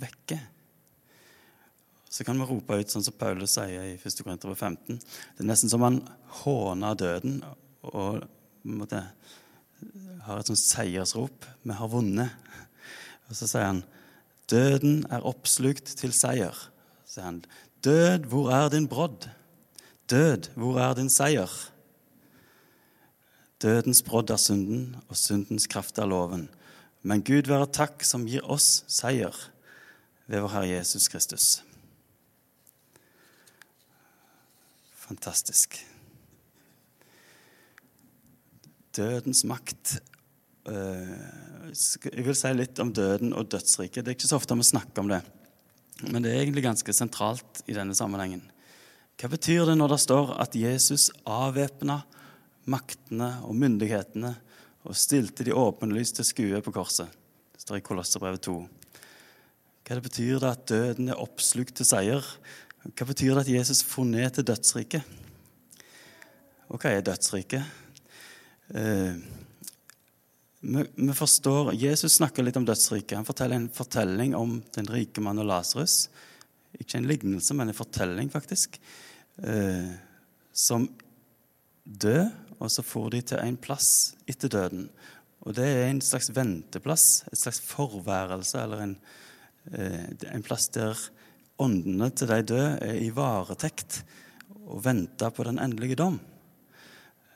vekke. 0.00 0.40
Så 2.08 2.24
kan 2.24 2.40
vi 2.40 2.48
rope 2.48 2.80
ut 2.80 2.90
sånn 2.90 3.04
som 3.04 3.14
Paulus 3.20 3.54
sier 3.54 3.84
i 3.84 3.94
1. 4.00 4.24
Korinter 4.24 4.50
15. 4.50 4.98
Det 4.98 5.44
er 5.44 5.50
nesten 5.50 5.70
som 5.70 5.84
han 5.84 6.00
håner 6.40 6.98
døden 6.98 7.38
og 7.86 8.24
måte, 8.76 9.02
har 10.26 10.40
et 10.40 10.50
sånt 10.50 10.60
seiersrop. 10.60 11.46
Vi 11.64 11.76
har 11.76 11.90
vunnet. 11.92 12.34
Og 13.28 13.36
så 13.36 13.48
sier 13.48 13.66
han, 13.66 13.84
'Døden 14.48 15.04
er 15.12 15.26
oppslukt 15.28 15.96
til 15.96 16.12
seier'. 16.12 16.68
Så 17.04 17.18
sier 17.18 17.24
han, 17.24 17.44
'Død, 17.84 18.28
hvor 18.28 18.50
er 18.52 18.68
din 18.68 18.88
brodd?' 18.88 19.28
'Død, 20.08 20.50
hvor 20.56 20.80
er 20.80 20.94
din 20.94 21.10
seier?' 21.10 21.70
Dødens 23.62 24.02
brodd 24.02 24.30
er 24.30 24.36
synden, 24.36 24.96
og 25.08 25.16
syndens 25.16 25.66
kraft 25.66 25.98
er 25.98 26.06
loven. 26.06 26.48
Men 27.02 27.22
Gud 27.22 27.48
være 27.50 27.66
takk 27.66 28.04
som 28.06 28.26
gir 28.26 28.44
oss 28.46 28.84
seier 28.86 29.34
ved 30.26 30.40
vår 30.40 30.52
Herre 30.52 30.68
Jesus 30.68 31.08
Kristus. 31.08 31.62
Fantastisk 34.94 35.80
dødens 38.98 39.44
makt. 39.48 39.98
Eh, 40.68 41.16
jeg 41.68 42.26
vil 42.26 42.36
si 42.36 42.52
litt 42.56 42.80
om 42.82 42.92
døden 42.94 43.34
og 43.36 43.48
dødsriket. 43.52 44.04
Det 44.04 44.12
er 44.12 44.18
ikke 44.18 44.30
så 44.30 44.38
ofte 44.40 44.56
vi 44.58 44.66
snakker 44.66 45.04
om 45.04 45.10
det, 45.12 45.22
men 46.08 46.24
det 46.24 46.32
er 46.32 46.42
egentlig 46.42 46.66
ganske 46.66 46.94
sentralt 46.96 47.62
i 47.66 47.76
denne 47.76 47.96
sammenhengen. 47.96 48.44
Hva 49.18 49.30
betyr 49.32 49.66
det 49.66 49.74
når 49.78 49.94
det 49.94 50.02
står 50.04 50.34
at 50.38 50.54
Jesus 50.54 51.08
avvæpna 51.26 52.00
maktene 52.70 53.32
og 53.48 53.56
myndighetene 53.58 54.30
og 54.86 54.96
stilte 54.96 55.46
de 55.46 55.56
åpenlyst 55.56 56.20
til 56.20 56.28
skue 56.28 56.60
på 56.62 56.74
korset? 56.74 57.10
Det 57.54 57.64
står 57.64 57.80
i 57.80 57.86
Kolosserbrevet 57.88 58.46
2. 58.46 58.54
Hva 59.88 59.96
det 59.96 60.04
betyr 60.04 60.38
det 60.38 60.52
at 60.52 60.68
døden 60.70 61.10
er 61.10 61.18
oppslukt 61.18 61.74
til 61.80 61.88
seier? 61.88 62.22
Hva 62.84 63.08
betyr 63.08 63.34
det 63.34 63.46
at 63.46 63.52
Jesus 63.56 63.82
får 63.82 64.06
ned 64.06 64.36
til 64.36 64.46
dødsriket? 64.52 65.16
Og 66.68 66.78
hva 66.78 66.92
er 66.92 67.02
dødsriket? 67.02 67.64
Eh, 68.74 69.14
vi, 70.60 71.12
forstår, 71.14 71.74
Jesus 71.74 72.18
snakker 72.18 72.42
litt 72.42 72.56
om 72.56 72.66
dødsriket. 72.66 73.16
Han 73.16 73.28
forteller 73.28 73.56
en 73.56 73.70
fortelling 73.72 74.34
om 74.36 74.58
den 74.74 74.90
rike 74.90 75.22
mannen 75.24 75.44
og 75.46 75.52
Lasarus. 75.52 76.08
Ikke 76.78 76.98
en 76.98 77.08
lignelse, 77.08 77.54
men 77.56 77.70
en 77.70 77.78
fortelling, 77.78 78.30
faktisk. 78.32 78.80
Eh, 79.42 79.92
som 80.52 80.88
død, 81.84 82.28
og 82.58 82.72
så 82.74 82.82
får 82.82 83.10
de 83.14 83.22
til 83.32 83.42
en 83.42 83.60
plass 83.60 83.90
etter 84.28 84.50
døden. 84.52 84.88
Og 85.46 85.54
det 85.56 85.68
er 85.70 85.86
en 85.88 86.02
slags 86.02 86.32
venteplass, 86.34 87.22
et 87.30 87.38
slags 87.38 87.60
forværelse, 87.64 88.58
eller 88.58 88.82
en, 88.82 88.96
eh, 89.72 90.08
en 90.34 90.42
plass 90.42 90.68
der 90.74 90.98
åndene 91.58 92.10
til 92.10 92.28
de 92.30 92.42
døde 92.42 92.78
er 92.82 92.98
i 92.98 93.10
varetekt 93.14 94.02
og 94.66 94.82
venter 94.84 95.30
på 95.30 95.46
den 95.46 95.58
endelige 95.62 95.96
dom. 95.96 96.18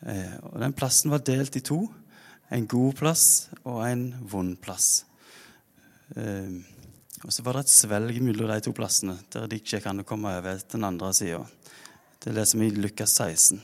Eh, 0.02 0.36
og 0.50 0.58
Den 0.62 0.74
plassen 0.74 1.12
var 1.12 1.22
delt 1.26 1.56
i 1.56 1.64
to. 1.64 1.84
En 2.52 2.66
god 2.68 2.96
plass 2.98 3.26
og 3.62 3.82
en 3.86 4.06
vond 4.28 4.56
plass. 4.60 5.04
Eh, 6.16 6.58
og 7.22 7.30
Så 7.30 7.44
var 7.46 7.54
det 7.54 7.66
et 7.66 7.74
svelg 7.76 8.18
mellom 8.22 8.50
de 8.50 8.60
to 8.60 8.72
plassene, 8.74 9.18
der 9.30 9.46
det 9.46 9.62
ikke 9.62 9.82
kan 9.84 10.02
komme 10.04 10.32
over 10.38 10.58
til 10.58 10.80
den 10.80 10.88
andre 10.88 11.12
sida. 11.14 11.44
Det 12.22 12.34
leser 12.34 12.58
vi 12.58 12.66
i 12.66 12.74
Lukas 12.82 13.14
16. 13.14 13.62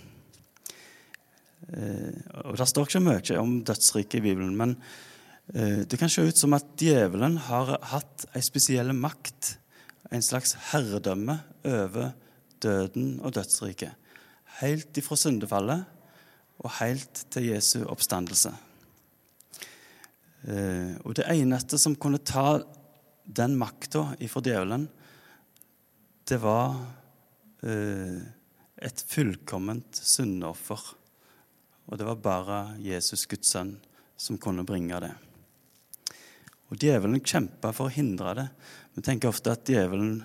Eh, 1.74 2.22
og 2.44 2.56
Det 2.56 2.68
står 2.68 2.86
ikke 2.86 3.02
mye 3.02 3.38
om 3.38 3.62
dødsriket 3.64 4.20
i 4.20 4.26
Bibelen, 4.30 4.56
men 4.56 4.76
det 5.48 5.96
kan 5.96 6.10
se 6.12 6.20
ut 6.20 6.36
som 6.36 6.52
at 6.52 6.76
djevelen 6.76 7.38
har 7.40 7.78
hatt 7.88 8.26
en 8.36 8.42
spesiell 8.44 8.92
makt, 8.92 9.56
en 10.12 10.20
slags 10.20 10.52
herredømme 10.74 11.38
over 11.64 12.10
døden 12.60 13.14
og 13.24 13.32
dødsriket. 13.32 13.94
Helt 14.60 15.00
ifra 15.00 15.16
syndefallet 15.16 15.86
og 16.58 16.74
helt 16.80 17.24
til 17.30 17.50
Jesu 17.52 17.82
oppstandelse. 17.86 18.52
Eh, 20.48 20.94
og 21.04 21.14
det 21.18 21.26
eneste 21.30 21.78
som 21.80 21.96
kunne 21.98 22.22
ta 22.22 22.58
den 23.24 23.56
makta 23.60 24.14
ifra 24.24 24.42
djevelen, 24.44 24.88
det 26.28 26.38
var 26.42 26.76
eh, 27.62 28.18
et 28.78 29.04
fullkomment 29.10 30.00
syndoffer. 30.02 30.82
Og 31.88 31.98
det 31.98 32.06
var 32.08 32.20
bare 32.22 32.58
Jesus, 32.84 33.26
Guds 33.26 33.54
sønn, 33.54 33.76
som 34.18 34.38
kunne 34.40 34.66
bringe 34.66 34.98
det. 35.00 35.14
Og 36.68 36.76
Djevelen 36.76 37.22
kjempa 37.24 37.72
for 37.72 37.88
å 37.88 37.94
hindre 37.94 38.34
det. 38.36 38.48
Vi 38.92 39.04
tenker 39.06 39.30
ofte 39.30 39.54
at 39.54 39.68
djevelen 39.68 40.18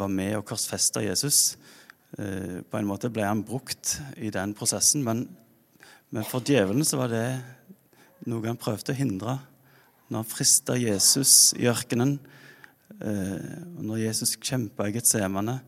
var 0.00 0.10
med 0.10 0.34
og 0.40 0.46
korsfesta 0.48 1.04
Jesus. 1.04 1.54
Eh, 2.18 2.58
på 2.66 2.80
en 2.80 2.88
måte 2.88 3.12
ble 3.12 3.28
han 3.28 3.44
brukt 3.46 3.98
i 4.16 4.32
den 4.34 4.56
prosessen, 4.58 5.04
men, 5.06 5.26
men 6.10 6.26
for 6.26 6.42
djevelen 6.42 6.86
så 6.86 6.98
var 7.02 7.12
det 7.12 7.26
noe 8.26 8.46
han 8.48 8.60
prøvde 8.60 8.94
å 8.94 8.98
hindre. 8.98 9.38
Når 10.10 10.24
han 10.24 10.32
frista 10.32 10.74
Jesus 10.80 11.52
i 11.58 11.68
ørkenen 11.70 12.18
Eh, 12.98 13.52
og 13.78 13.84
når 13.86 14.02
Jesus 14.02 14.34
kjempa 14.36 14.88
i 14.88 14.94
Getsemane, 14.96 15.60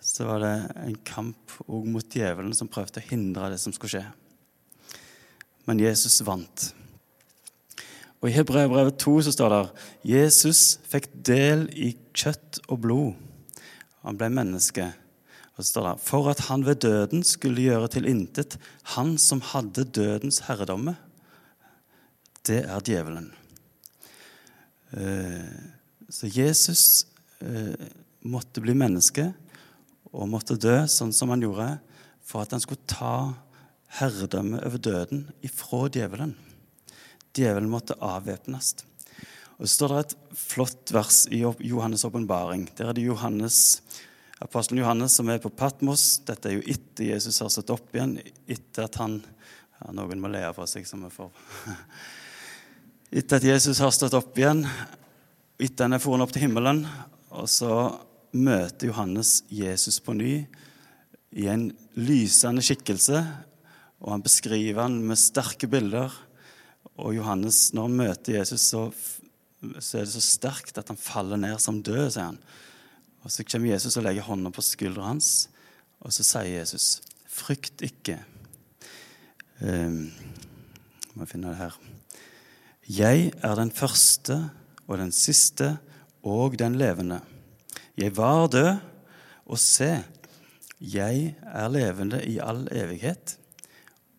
så 0.00 0.28
var 0.28 0.44
det 0.44 0.54
en 0.86 0.98
kamp 1.04 1.56
òg 1.66 1.88
mot 1.90 2.14
djevelen 2.14 2.54
som 2.56 2.70
prøvde 2.70 3.02
å 3.02 3.08
hindre 3.10 3.50
det 3.52 3.58
som 3.60 3.74
skulle 3.74 3.98
skje. 3.98 4.98
Men 5.68 5.82
Jesus 5.82 6.22
vant. 6.24 6.70
Og 8.18 8.30
I 8.30 8.36
Hebreabrevet 8.38 8.96
2 9.02 9.16
så 9.26 9.34
står 9.34 9.52
det 9.52 9.60
Jesus 10.10 10.62
fikk 10.90 11.10
del 11.12 11.66
i 11.76 11.92
kjøtt 12.16 12.62
og 12.66 12.80
blod. 12.86 13.18
Han 14.06 14.18
ble 14.18 14.30
menneske. 14.32 14.88
Og 15.58 15.64
så 15.64 15.72
står 15.72 15.88
det 15.88 16.06
for 16.06 16.30
at 16.30 16.44
han 16.46 16.62
ved 16.62 16.84
døden 16.84 17.24
skulle 17.26 17.64
gjøre 17.66 17.90
til 17.90 18.06
intet 18.06 18.54
han 18.94 19.16
som 19.18 19.42
hadde 19.42 19.88
dødens 19.90 20.44
herredomme. 20.46 20.94
Det 22.46 22.62
er 22.62 22.84
djevelen. 22.86 23.32
Eh, 24.94 25.50
så 26.08 26.30
Jesus 26.30 26.84
eh, 27.42 27.74
måtte 28.22 28.62
bli 28.62 28.76
menneske 28.78 29.26
og 30.14 30.30
måtte 30.30 30.56
dø 30.56 30.78
sånn 30.88 31.12
som 31.12 31.34
han 31.34 31.42
gjorde, 31.42 31.74
for 32.22 32.44
at 32.44 32.54
han 32.54 32.62
skulle 32.62 32.86
ta 32.88 33.34
herredømmet 33.98 34.62
over 34.62 34.80
døden 34.80 35.26
ifra 35.44 35.88
djevelen. 35.92 36.36
Djevelen 37.36 37.70
måtte 37.72 37.98
avvæpnes. 37.98 38.76
Og 39.58 39.66
Så 39.66 39.74
står 39.74 39.92
det 39.92 40.00
et 40.04 40.16
flott 40.38 40.92
vers 40.94 41.24
i 41.34 41.42
Johannes' 41.42 42.06
åpenbaring. 42.06 42.68
Der 42.78 42.88
er 42.88 42.94
det 42.94 43.08
Johannes, 43.08 43.82
apostelen 44.44 44.82
Johannes 44.82 45.16
som 45.18 45.28
er 45.30 45.40
på 45.42 45.50
Patmos. 45.50 46.20
Dette 46.26 46.50
er 46.50 46.58
jo 46.58 46.66
etter 46.70 47.10
Jesus 47.12 47.40
har 47.42 47.50
stått 47.52 47.72
opp 47.74 47.94
igjen, 47.94 48.18
etter 48.46 48.86
at 48.86 48.98
han 49.02 49.18
ja, 49.22 49.92
Noen 49.94 50.20
må 50.22 50.30
le 50.30 50.42
av 50.48 50.58
seg, 50.66 50.86
som 50.88 51.04
vi 51.06 51.10
får 51.14 51.30
Etter 53.18 53.38
at 53.38 53.46
Jesus 53.46 53.78
har 53.80 53.92
stått 53.94 54.16
opp 54.18 54.36
igjen, 54.36 54.66
etter 55.58 55.86
han 55.86 55.96
er 55.96 56.02
foran 56.02 56.20
opp 56.20 56.34
til 56.34 56.44
himmelen, 56.44 56.82
og 57.32 57.46
så 57.48 57.72
møter 58.36 58.90
Johannes 58.90 59.38
Jesus 59.48 59.96
på 60.04 60.12
ny 60.18 60.32
i 61.32 61.46
en 61.48 61.70
lysende 61.96 62.60
skikkelse, 62.64 63.22
og 64.04 64.12
han 64.12 64.24
beskriver 64.24 64.82
han 64.84 64.98
med 65.08 65.18
sterke 65.20 65.70
bilder. 65.72 66.12
Og 67.00 67.16
Johannes, 67.16 67.70
når 67.72 67.88
han 67.88 67.96
møter 68.02 68.36
Jesus, 68.36 68.68
så, 68.74 68.84
så 69.80 69.98
er 69.98 70.04
det 70.04 70.12
så 70.12 70.24
sterkt 70.24 70.78
at 70.78 70.92
han 70.92 71.00
faller 71.00 71.40
ned 71.40 71.56
som 71.64 71.80
død, 71.80 72.10
sier 72.12 72.28
han. 72.28 72.38
Og 73.22 73.32
Så 73.32 73.44
kommer 73.44 73.72
Jesus 73.72 73.96
og 73.96 74.04
legger 74.06 74.22
hånda 74.22 74.50
på 74.54 74.62
skuldra 74.62 75.10
hans, 75.10 75.48
og 76.00 76.12
så 76.12 76.22
sier 76.22 76.60
Jesus, 76.60 77.02
'Frykt 77.26 77.82
ikke'. 77.82 78.22
Um, 79.60 80.12
må 81.14 81.26
finne 81.26 81.50
det 81.50 81.58
her. 81.58 81.74
Jeg 82.88 83.32
er 83.42 83.54
den 83.54 83.70
første 83.74 84.50
og 84.86 84.98
den 84.98 85.12
siste 85.12 85.78
og 86.22 86.58
den 86.58 86.78
levende. 86.78 87.20
Jeg 87.96 88.16
var 88.16 88.46
død, 88.46 88.78
og 89.48 89.58
se, 89.58 90.04
jeg 90.80 91.34
er 91.42 91.68
levende 91.72 92.20
i 92.24 92.38
all 92.38 92.68
evighet, 92.72 93.38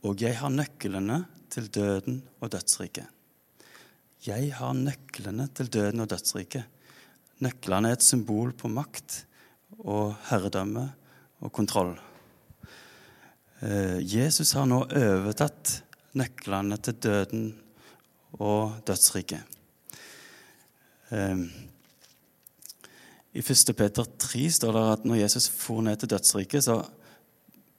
og 0.03 0.22
jeg 0.22 0.38
har 0.39 0.50
nøklene 0.50 1.25
til 1.50 1.70
døden 1.72 2.24
og 2.41 2.51
dødsriket. 2.51 3.08
Jeg 4.25 4.51
har 4.56 4.74
nøklene 4.74 5.48
til 5.56 5.70
døden 5.72 6.03
og 6.03 6.10
dødsriket. 6.10 6.65
Nøklene 7.39 7.91
er 7.91 7.96
et 7.96 8.03
symbol 8.03 8.51
på 8.58 8.67
makt 8.72 9.22
og 9.79 10.12
herredømme 10.27 10.89
og 11.39 11.51
kontroll. 11.55 11.93
Eh, 13.63 14.00
Jesus 14.03 14.51
har 14.58 14.67
nå 14.67 14.81
overtatt 14.84 15.77
nøklene 16.19 16.77
til 16.84 16.98
døden 17.00 17.46
og 18.43 18.81
dødsriket. 18.88 19.58
Eh, 21.15 21.45
I 23.39 23.43
1. 23.43 23.73
Peter 23.78 24.04
3 24.04 24.45
står 24.60 24.75
det 24.75 24.86
at 24.97 25.08
når 25.08 25.21
Jesus 25.23 25.47
for 25.54 25.84
ned 25.86 25.99
til 26.02 26.12
dødsriket, 26.12 26.63
så, 26.67 26.82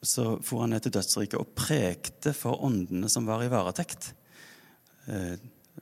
så 0.00 0.38
for 0.40 0.64
han 0.64 0.72
ned 0.72 0.88
til 0.88 0.96
dødsriket 0.96 1.40
og 1.40 1.52
prekte 1.52 2.32
for 2.32 2.64
åndene 2.64 3.12
som 3.12 3.28
var 3.28 3.44
i 3.44 3.52
varetekt. 3.52 4.14
Eh, 5.04 5.36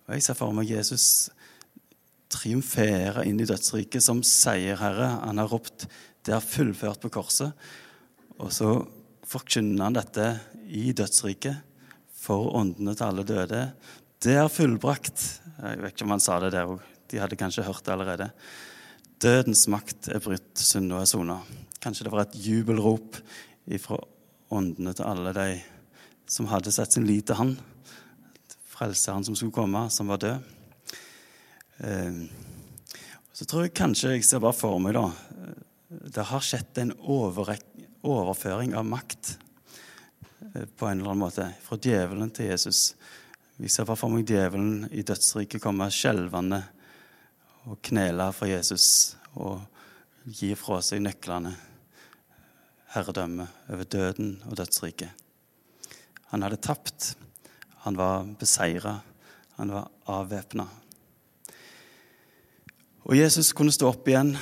og 0.07 0.14
Jeg 0.14 0.25
ser 0.25 0.38
for 0.38 0.55
meg 0.57 0.71
Jesus 0.71 1.29
triumfere 2.33 3.25
inn 3.29 3.41
i 3.41 3.49
dødsriket 3.49 4.05
som 4.05 4.23
seierherre. 4.27 5.21
Han 5.25 5.38
har 5.38 5.49
ropt 5.49 5.87
'Det 6.25 6.35
er 6.35 6.41
fullført' 6.41 7.01
på 7.01 7.11
korset. 7.11 7.53
Og 8.38 8.53
så 8.53 8.87
forkynner 9.25 9.85
han 9.85 9.95
dette 9.95 10.41
i 10.69 10.93
dødsriket 10.93 11.57
for 12.12 12.55
åndene 12.55 12.95
til 12.95 13.05
alle 13.05 13.25
døde. 13.25 13.73
Det 14.21 14.35
er 14.35 14.49
fullbrakt. 14.49 15.41
Jeg 15.62 15.79
vet 15.79 15.93
ikke 15.95 16.05
om 16.05 16.11
han 16.11 16.21
sa 16.21 16.38
det 16.41 16.53
der 16.53 16.67
òg. 16.67 16.81
De 17.09 17.19
hadde 17.19 17.37
kanskje 17.37 17.64
hørt 17.64 17.85
det 17.85 17.93
allerede. 17.93 18.31
Dødens 19.19 19.67
makt 19.69 20.09
er 20.09 20.21
brutt, 20.21 20.53
synda 20.55 21.01
er 21.01 21.05
sona. 21.05 21.41
Kanskje 21.81 22.05
det 22.05 22.12
var 22.12 22.27
et 22.27 22.37
jubelrop 22.37 23.17
fra 23.81 23.99
åndene 24.51 24.95
til 24.95 25.05
alle 25.05 25.33
de 25.33 25.62
som 26.29 26.47
hadde 26.47 26.73
sett 26.73 26.93
sin 26.93 27.07
lit 27.09 27.27
til 27.27 27.38
han. 27.38 27.57
Frelseren 28.69 29.25
som 29.25 29.35
skulle 29.35 29.55
komme, 29.55 29.88
som 29.91 30.09
var 30.12 30.21
død. 30.23 30.58
Eh, 31.79 32.23
så 33.33 33.47
tror 33.47 33.67
jeg 33.67 33.77
kanskje 33.79 34.17
jeg 34.17 34.25
ser 34.27 34.43
bare 34.43 34.57
for 34.57 34.81
meg 34.83 34.97
da, 34.97 35.05
Det 35.88 36.25
har 36.27 36.43
skjedd 36.43 36.81
en 36.83 36.91
overføring 37.07 38.75
av 38.75 38.88
makt 38.88 39.37
eh, 40.55 40.67
på 40.67 40.88
en 40.88 40.99
eller 40.99 41.12
annen 41.12 41.23
måte 41.23 41.47
fra 41.62 41.79
djevelen 41.79 42.33
til 42.35 42.51
Jesus. 42.51 42.97
Jeg 43.59 43.71
ser 43.71 43.87
bare 43.87 44.01
for 44.01 44.11
meg 44.11 44.27
djevelen 44.27 44.88
i 44.91 45.05
dødsriket 45.07 45.62
komme 45.62 45.87
skjelvende 45.95 46.64
og 47.69 47.79
knele 47.87 48.27
for 48.35 48.51
Jesus 48.51 49.17
og 49.38 49.62
gi 50.27 50.51
fra 50.59 50.81
seg 50.85 51.01
nøklene, 51.05 51.55
herredømme 52.93 53.47
over 53.71 53.88
døden 53.88 54.35
og 54.49 54.59
dødsriket. 54.59 55.14
Han 56.33 56.45
hadde 56.45 56.61
tapt. 56.61 57.14
Han 57.87 57.97
var 57.97 58.27
beseira. 58.41 58.99
Han 59.57 59.73
var 59.73 59.88
avvæpna. 60.05 60.67
Og 63.07 63.15
Jesus 63.17 63.53
kunne 63.57 63.73
stå 63.75 63.93
opp 63.93 64.09
igjen, 64.11 64.35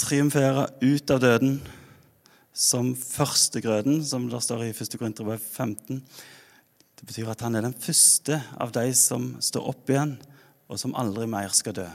triumfere 0.00 0.68
ut 0.80 1.10
av 1.12 1.20
døden 1.20 1.58
som 2.56 2.94
førstegrøden, 2.96 4.00
som 4.04 4.28
det 4.30 4.40
står 4.44 4.66
i 4.66 4.70
1. 4.72 4.96
Korinterbrev 4.98 5.40
15. 5.40 6.00
Det 7.00 7.08
betyr 7.08 7.30
at 7.32 7.44
han 7.44 7.56
er 7.56 7.64
den 7.64 7.76
første 7.76 8.40
av 8.60 8.72
de 8.76 8.86
som 8.96 9.34
står 9.40 9.68
opp 9.72 9.92
igjen, 9.92 10.16
og 10.70 10.80
som 10.80 10.94
aldri 10.98 11.26
mer 11.30 11.52
skal 11.56 11.76
dø. 11.80 11.86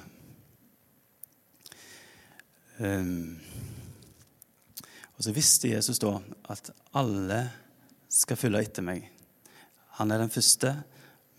Um, 2.76 3.38
og 5.16 5.24
så 5.24 5.34
visste 5.36 5.72
Jesus 5.72 6.02
da 6.04 6.18
at 6.52 6.74
alle 6.98 7.46
skal 8.12 8.40
følge 8.40 8.66
etter 8.68 8.84
meg. 8.84 9.06
Han 10.00 10.12
er 10.12 10.20
den 10.24 10.34
første, 10.34 10.74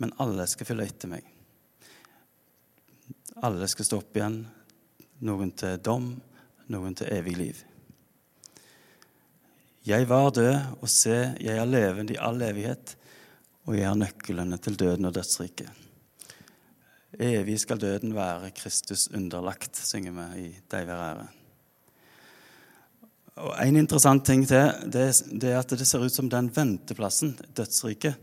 men 0.01 0.15
alle 0.23 0.47
skal 0.49 0.69
følge 0.71 0.89
etter 0.89 1.13
meg. 1.13 1.36
Alle 3.45 3.67
skal 3.69 3.85
stå 3.85 3.99
opp 4.01 4.17
igjen, 4.17 4.39
noen 5.29 5.51
til 5.53 5.75
dom, 5.85 6.07
noen 6.73 6.95
til 6.97 7.11
evig 7.13 7.35
liv. 7.37 7.59
Jeg 9.85 10.07
var 10.09 10.31
død, 10.33 10.55
og 10.81 10.89
se, 10.89 11.19
jeg 11.37 11.59
er 11.61 11.69
levende 11.69 12.15
i 12.15 12.17
all 12.17 12.41
evighet, 12.43 12.95
og 13.69 13.77
jeg 13.77 13.91
har 13.91 13.99
nøklene 14.01 14.57
til 14.63 14.79
døden 14.81 15.09
og 15.09 15.13
dødsriket. 15.19 15.69
Evig 17.21 17.59
skal 17.61 17.81
døden 17.81 18.15
være 18.17 18.55
Kristus 18.57 19.05
underlagt, 19.13 19.77
synger 19.85 20.17
vi 20.17 20.47
i 20.47 20.49
Dei 20.73 20.81
være 20.89 21.11
ære. 21.11 21.27
Og 23.37 23.53
En 23.67 23.77
interessant 23.77 24.25
ting 24.25 24.47
til 24.49 24.73
det, 24.89 25.11
det, 25.29 25.51
er 25.53 25.59
at 25.59 25.77
det 25.77 25.87
ser 25.87 26.01
ut 26.01 26.13
som 26.13 26.31
den 26.33 26.49
venteplassen, 26.57 27.37
dødsriket, 27.53 28.17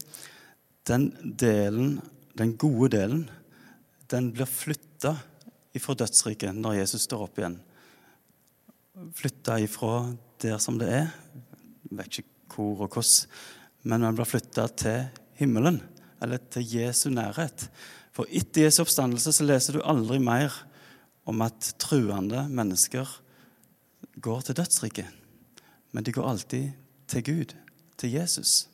den 0.90 1.12
delen, 1.38 2.02
den 2.38 2.58
gode 2.58 2.90
delen, 2.98 3.30
den 4.10 4.32
blir 4.34 4.50
flytta 4.50 4.93
ifra 5.74 5.96
dødsriket 5.98 6.56
når 6.56 6.80
Jesus 6.82 7.08
står 7.08 7.26
opp 7.26 7.40
igjen. 7.42 7.58
Flytta 9.18 9.58
ifra 9.64 10.06
der 10.44 10.60
som 10.62 10.78
det 10.80 10.90
er, 10.92 11.10
jeg 11.90 11.98
vet 12.00 12.20
ikke 12.22 12.30
hvor 12.54 12.86
og 12.86 12.94
hvordan, 12.94 13.30
men 13.90 14.06
man 14.06 14.18
blir 14.18 14.30
flytta 14.30 14.68
til 14.78 15.24
himmelen, 15.40 15.82
eller 16.22 16.42
til 16.54 16.68
Jesu 16.76 17.10
nærhet. 17.10 17.68
For 18.14 18.30
etter 18.30 18.68
Jesu 18.68 18.84
oppstandelse 18.84 19.34
så 19.34 19.46
leser 19.48 19.78
du 19.78 19.82
aldri 19.82 20.20
mer 20.22 20.54
om 21.30 21.42
at 21.46 21.74
truende 21.82 22.46
mennesker 22.52 23.10
går 24.22 24.46
til 24.46 24.58
dødsriket, 24.60 25.10
men 25.92 26.06
de 26.06 26.14
går 26.14 26.30
alltid 26.30 26.72
til 27.10 27.26
Gud, 27.26 27.56
til 27.98 28.14
Jesus. 28.14 28.68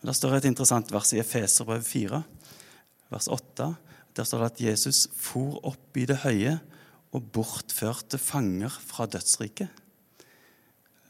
Og 0.00 0.06
Der 0.06 0.16
står 0.16 0.36
et 0.36 0.44
interessant 0.48 0.92
vers 0.92 1.12
i 1.12 1.18
Efeserbrev 1.18 1.82
4, 1.82 2.22
vers 3.10 3.28
8. 3.28 3.74
Der 4.14 4.26
står 4.26 4.44
det 4.44 4.50
at 4.52 4.60
Jesus 4.68 5.06
for 5.18 5.58
opp 5.66 5.98
i 5.98 6.06
det 6.06 6.20
høye 6.22 6.58
og 7.14 7.30
bortførte 7.34 8.18
fanger 8.18 8.70
fra 8.70 9.06
dødsriket. 9.10 9.70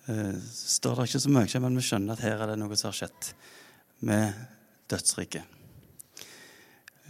Eh, 0.08 0.36
står 0.36 0.98
det 0.98 1.08
ikke 1.08 1.24
så 1.24 1.32
mye, 1.32 1.60
men 1.64 1.76
vi 1.80 1.84
skjønner 1.84 2.16
at 2.16 2.24
her 2.24 2.40
er 2.40 2.52
det 2.52 2.58
noe 2.60 2.76
som 2.76 2.90
har 2.90 2.98
skjedd 2.98 3.30
med 4.04 4.32
dødsriket. 4.92 5.44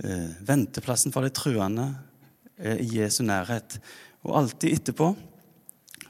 Eh, 0.02 0.30
venteplassen 0.46 1.14
for 1.14 1.26
de 1.26 1.30
truende 1.35 1.88
er 2.59 2.83
i 2.83 2.88
Jesu 2.98 3.22
nærhet. 3.26 3.78
Og 4.26 4.38
alltid 4.38 4.78
etterpå 4.78 5.12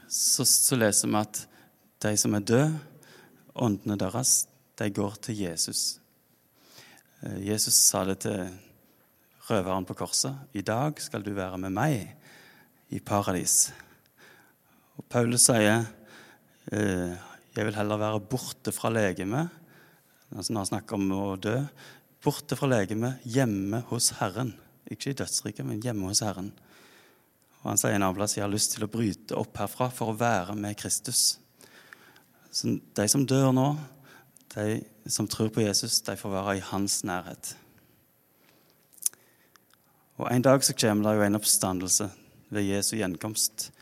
så, 0.08 0.44
så 0.44 0.76
leser 0.78 1.10
vi 1.10 1.20
at 1.20 1.44
de 2.04 2.12
som 2.20 2.36
er 2.36 2.44
døde, 2.44 2.68
åndene 3.54 3.96
deres, 3.98 4.44
de 4.78 4.88
går 4.92 5.16
til 5.24 5.40
Jesus. 5.44 5.98
Eh, 7.22 7.40
Jesus 7.48 7.76
sa 7.80 8.04
det 8.08 8.20
til 8.24 8.48
røveren 9.48 9.86
på 9.88 9.96
korset. 9.98 10.36
I 10.56 10.62
dag 10.64 11.00
skal 11.02 11.24
du 11.24 11.32
være 11.36 11.58
med 11.60 11.74
meg 11.74 12.94
i 12.94 13.00
paradis. 13.04 13.72
Og 14.96 15.04
Paulus 15.10 15.48
sier 15.48 15.84
eh, 16.72 17.12
jeg 17.54 17.66
vil 17.68 17.76
heller 17.76 18.00
være 18.00 18.24
borte 18.30 18.72
fra 18.74 18.90
legemet 18.90 19.60
altså 20.34 20.52
når 20.52 20.64
han 20.64 20.70
snakker 20.72 20.98
om 20.98 21.12
å 21.14 21.24
dø. 21.38 21.56
Borte 22.24 22.56
fra 22.58 22.68
legemet, 22.70 23.22
hjemme 23.28 23.82
hos 23.90 24.10
Herren. 24.18 24.54
Ikke 24.90 25.12
i 25.12 25.16
dødsriket, 25.16 25.64
men 25.66 25.82
hjemme 25.84 26.08
hos 26.10 26.24
Herren. 26.24 26.50
Og 27.62 27.70
Han 27.70 27.80
sier 27.80 27.94
en 27.94 28.02
annen 28.02 28.16
plass 28.16 28.36
jeg 28.36 28.44
har 28.44 28.52
lyst 28.52 28.74
til 28.74 28.84
å 28.84 28.90
bryte 28.92 29.36
opp 29.38 29.56
herfra 29.60 29.88
for 29.94 30.12
å 30.12 30.18
være 30.18 30.56
med 30.58 30.76
Kristus. 30.80 31.38
Så 32.52 32.76
De 32.96 33.06
som 33.08 33.24
dør 33.26 33.52
nå, 33.56 33.68
de 34.54 34.82
som 35.10 35.28
tror 35.28 35.50
på 35.54 35.64
Jesus, 35.64 36.00
de 36.04 36.16
får 36.18 36.34
være 36.34 36.58
i 36.58 36.66
hans 36.72 37.02
nærhet. 37.06 37.54
Og 40.16 40.30
En 40.30 40.42
dag 40.42 40.62
så 40.62 40.74
kommer 40.78 41.08
det 41.08 41.16
jo 41.18 41.24
en 41.26 41.38
oppstandelse 41.40 42.06
ved 42.54 42.68
Jesu 42.68 42.94
gjenkomst, 42.96 43.72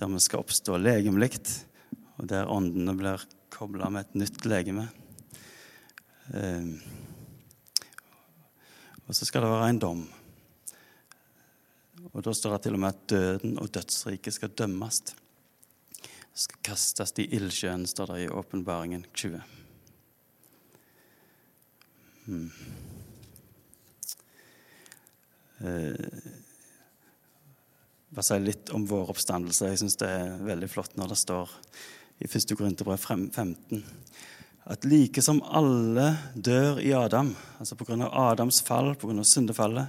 der 0.00 0.08
vi 0.08 0.20
skal 0.24 0.40
oppstå 0.40 0.78
legemlig, 0.80 1.34
og 2.16 2.28
der 2.30 2.48
åndene 2.48 2.94
blir 2.96 3.26
kobla 3.52 3.90
med 3.92 4.06
et 4.06 4.16
nytt 4.22 4.46
legeme. 4.48 4.86
Eh, 6.32 6.72
og 9.04 9.12
så 9.12 9.28
skal 9.28 9.44
det 9.44 9.52
være 9.52 9.68
en 9.74 9.84
dom. 9.84 10.02
Og 12.14 12.24
Da 12.24 12.32
står 12.32 12.56
det 12.56 12.62
til 12.64 12.74
og 12.78 12.80
med 12.80 12.94
at 12.94 13.06
døden 13.10 13.58
og 13.60 13.72
dødsriket 13.74 14.34
skal 14.34 14.56
dømmes. 14.56 15.02
Skal 16.32 16.62
kastes 16.64 17.12
i 17.18 17.28
ildsjøen, 17.36 17.86
står 17.86 18.14
det 18.14 18.22
i 18.24 18.32
Åpenbaringen 18.32 19.04
20. 19.12 19.42
Hmm. 22.24 22.52
Eh, 25.58 25.94
bare 28.08 28.24
si 28.24 28.38
litt 28.40 28.70
om 28.74 28.86
vår 28.88 29.12
oppstandelse. 29.14 29.72
Jeg 29.72 29.82
syns 29.82 29.98
det 30.00 30.08
er 30.08 30.36
veldig 30.46 30.70
flott 30.70 30.96
når 30.98 31.12
det 31.12 31.20
står 31.22 31.54
i 32.18 32.28
1. 32.30 32.54
Korinterbrev 32.58 32.98
15 32.98 33.84
at 34.68 34.84
like 34.84 35.22
som 35.24 35.40
alle 35.56 36.10
dør 36.36 36.80
i 36.84 36.92
Adam, 36.92 37.30
altså 37.58 37.76
pga. 37.78 37.96
Adams 38.28 38.60
fall, 38.64 38.92
pga. 39.00 39.24
syndefallet, 39.24 39.88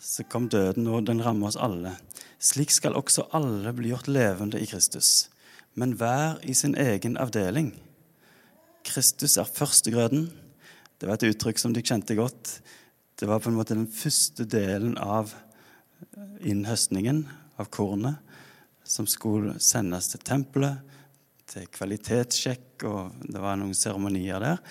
så 0.00 0.24
kom 0.30 0.48
døden, 0.48 0.86
og 0.86 1.08
den 1.08 1.22
rammer 1.24 1.50
oss 1.50 1.58
alle. 1.58 1.96
Slik 2.38 2.70
skal 2.72 2.96
også 2.96 3.26
alle 3.36 3.72
bli 3.76 3.90
gjort 3.90 4.08
levende 4.08 4.60
i 4.62 4.68
Kristus, 4.70 5.28
men 5.74 5.96
hver 5.98 6.38
i 6.46 6.54
sin 6.54 6.76
egen 6.78 7.18
avdeling. 7.20 7.74
Kristus 8.86 9.36
er 9.36 9.50
førstegrøden. 9.50 10.30
Det 10.98 11.08
var 11.08 11.18
et 11.18 11.26
uttrykk 11.34 11.58
som 11.58 11.74
de 11.74 11.82
kjente 11.82 12.14
godt. 12.16 12.60
Det 13.20 13.26
var 13.26 13.40
på 13.40 13.50
en 13.50 13.56
måte 13.58 13.74
den 13.76 13.90
første 13.92 14.46
delen 14.48 14.94
av 14.96 15.34
innhøstningen 16.40 17.18
av 17.60 17.66
kornet 17.68 18.16
som 18.80 19.04
skulle 19.04 19.58
sendes 19.60 20.06
til 20.08 20.22
tempelet, 20.24 20.78
til 21.44 21.66
kvalitetssjekk, 21.68 22.86
og 22.88 23.18
det 23.28 23.42
var 23.42 23.58
noen 23.60 23.76
seremonier 23.76 24.40
der. 24.40 24.62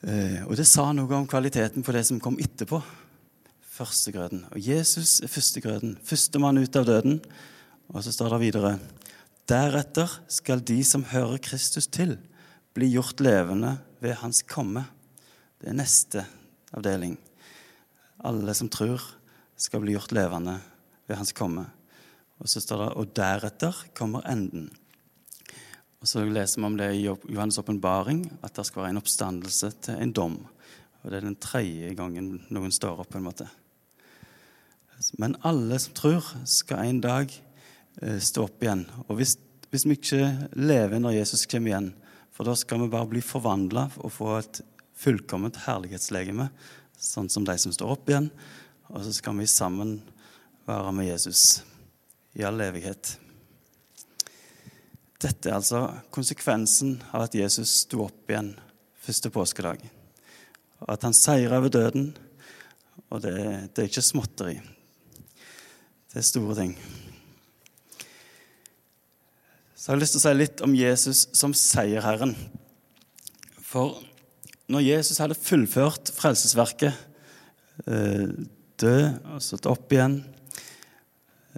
Eh, 0.00 0.38
og 0.46 0.56
det 0.56 0.64
sa 0.70 0.86
noe 0.96 1.12
om 1.18 1.26
kvaliteten 1.28 1.84
på 1.84 1.92
det 1.92 2.06
som 2.08 2.22
kom 2.24 2.38
etterpå. 2.40 2.80
Førstegrøden. 3.74 4.46
Og 4.54 4.68
Jesus 4.72 5.18
er 5.20 5.28
førstegrøden. 5.28 5.98
Førstemann 6.08 6.60
ut 6.62 6.78
av 6.80 6.86
døden. 6.88 7.18
Og 7.92 8.00
så 8.06 8.14
står 8.16 8.32
det 8.32 8.38
videre 8.46 8.70
Deretter 9.50 10.08
skal 10.32 10.64
de 10.64 10.78
som 10.88 11.04
hører 11.10 11.36
Kristus 11.44 11.90
til, 11.92 12.16
bli 12.72 12.88
gjort 12.94 13.20
levende 13.20 13.74
ved 14.00 14.16
hans 14.22 14.40
komme. 14.48 14.86
Det 15.60 15.68
er 15.68 15.76
neste 15.82 16.24
avdeling. 16.72 17.18
Alle 18.24 18.54
som 18.54 18.70
tror, 18.70 19.02
skal 19.56 19.82
bli 19.82 19.94
gjort 19.96 20.14
levende 20.14 20.56
ved 21.08 21.18
hans 21.18 21.34
komme. 21.34 21.66
Og 22.42 22.50
så 22.50 22.62
står 22.62 22.84
det 22.84 22.92
og 22.98 23.10
deretter 23.16 23.82
kommer 23.94 24.26
enden. 24.30 24.70
Og 26.02 26.08
Så 26.08 26.24
leser 26.26 26.58
vi 26.58 26.66
om 26.66 26.76
det 26.76 26.88
i 26.96 27.06
Johannes' 27.06 27.60
åpenbaring, 27.60 28.24
at 28.42 28.54
det 28.54 28.66
skal 28.66 28.82
være 28.82 28.94
en 28.96 29.02
oppstandelse 29.02 29.70
til 29.86 30.00
en 30.02 30.12
dom. 30.12 30.36
Og 31.02 31.10
Det 31.10 31.16
er 31.16 31.26
den 31.28 31.36
tredje 31.36 31.94
gangen 31.94 32.40
noen 32.50 32.72
står 32.72 33.00
opp. 33.00 33.10
på 33.10 33.18
en 33.18 33.24
måte. 33.24 33.48
Men 35.18 35.36
alle 35.42 35.78
som 35.78 35.94
tror, 35.94 36.24
skal 36.44 36.84
en 36.84 37.00
dag 37.00 37.30
eh, 38.02 38.18
stå 38.18 38.44
opp 38.44 38.62
igjen. 38.62 38.86
Og 39.08 39.16
hvis, 39.16 39.36
hvis, 39.70 39.84
vi 39.86 39.98
ikke 39.98 40.48
lever 40.54 40.98
når 40.98 41.18
Jesus 41.18 41.46
kommer 41.46 41.70
igjen, 41.70 41.94
for 42.30 42.44
da 42.44 42.54
skal 42.54 42.80
vi 42.80 42.88
bare 42.88 43.10
bli 43.10 43.20
forvandla 43.20 43.90
og 43.98 44.12
få 44.12 44.38
et 44.38 44.62
fullkomment 44.94 45.56
herlighetslegeme, 45.66 46.48
sånn 47.02 47.30
som 47.32 47.46
de 47.46 47.56
som 47.58 47.74
står 47.74 47.94
opp 47.96 48.10
igjen. 48.10 48.30
Og 48.92 49.04
så 49.04 49.12
skal 49.16 49.36
vi 49.38 49.48
sammen 49.50 49.98
være 50.68 50.92
med 50.94 51.10
Jesus 51.10 51.62
i 52.38 52.44
all 52.46 52.60
evighet. 52.62 53.16
Dette 55.22 55.50
er 55.50 55.58
altså 55.58 55.84
konsekvensen 56.14 56.96
av 57.12 57.26
at 57.26 57.36
Jesus 57.38 57.82
sto 57.84 58.02
opp 58.06 58.30
igjen 58.30 58.54
første 59.02 59.30
påskedag. 59.34 59.82
Og 60.82 60.88
At 60.90 61.06
han 61.06 61.14
seira 61.14 61.58
over 61.60 61.70
døden. 61.70 62.10
Og 63.12 63.22
det, 63.22 63.36
det 63.74 63.84
er 63.84 63.90
ikke 63.90 64.04
småtteri. 64.04 64.56
Det 66.12 66.20
er 66.20 66.26
store 66.26 66.56
ting. 66.58 66.74
Så 69.76 69.90
jeg 69.90 69.94
har 69.94 70.00
lyst 70.02 70.14
til 70.14 70.22
å 70.22 70.24
si 70.24 70.32
litt 70.36 70.60
om 70.64 70.74
Jesus 70.78 71.26
som 71.34 71.54
seierherren. 71.56 72.34
For 73.62 73.98
når 74.72 74.86
Jesus 74.86 75.20
hadde 75.20 75.36
fullført 75.36 76.12
frelsesverket, 76.16 76.96
eh, 77.86 78.28
død 78.80 79.04
og 79.34 79.42
stått 79.44 79.68
opp 79.68 79.92
igjen, 79.92 80.22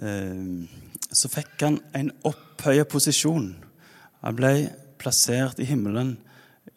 eh, 0.03 0.67
så 1.15 1.31
fikk 1.31 1.63
han 1.63 1.79
en 1.95 2.11
opphøyet 2.27 2.89
posisjon. 2.91 3.53
Han 4.25 4.35
ble 4.35 4.53
plassert 4.99 5.59
i 5.59 5.67
himmelen 5.69 6.17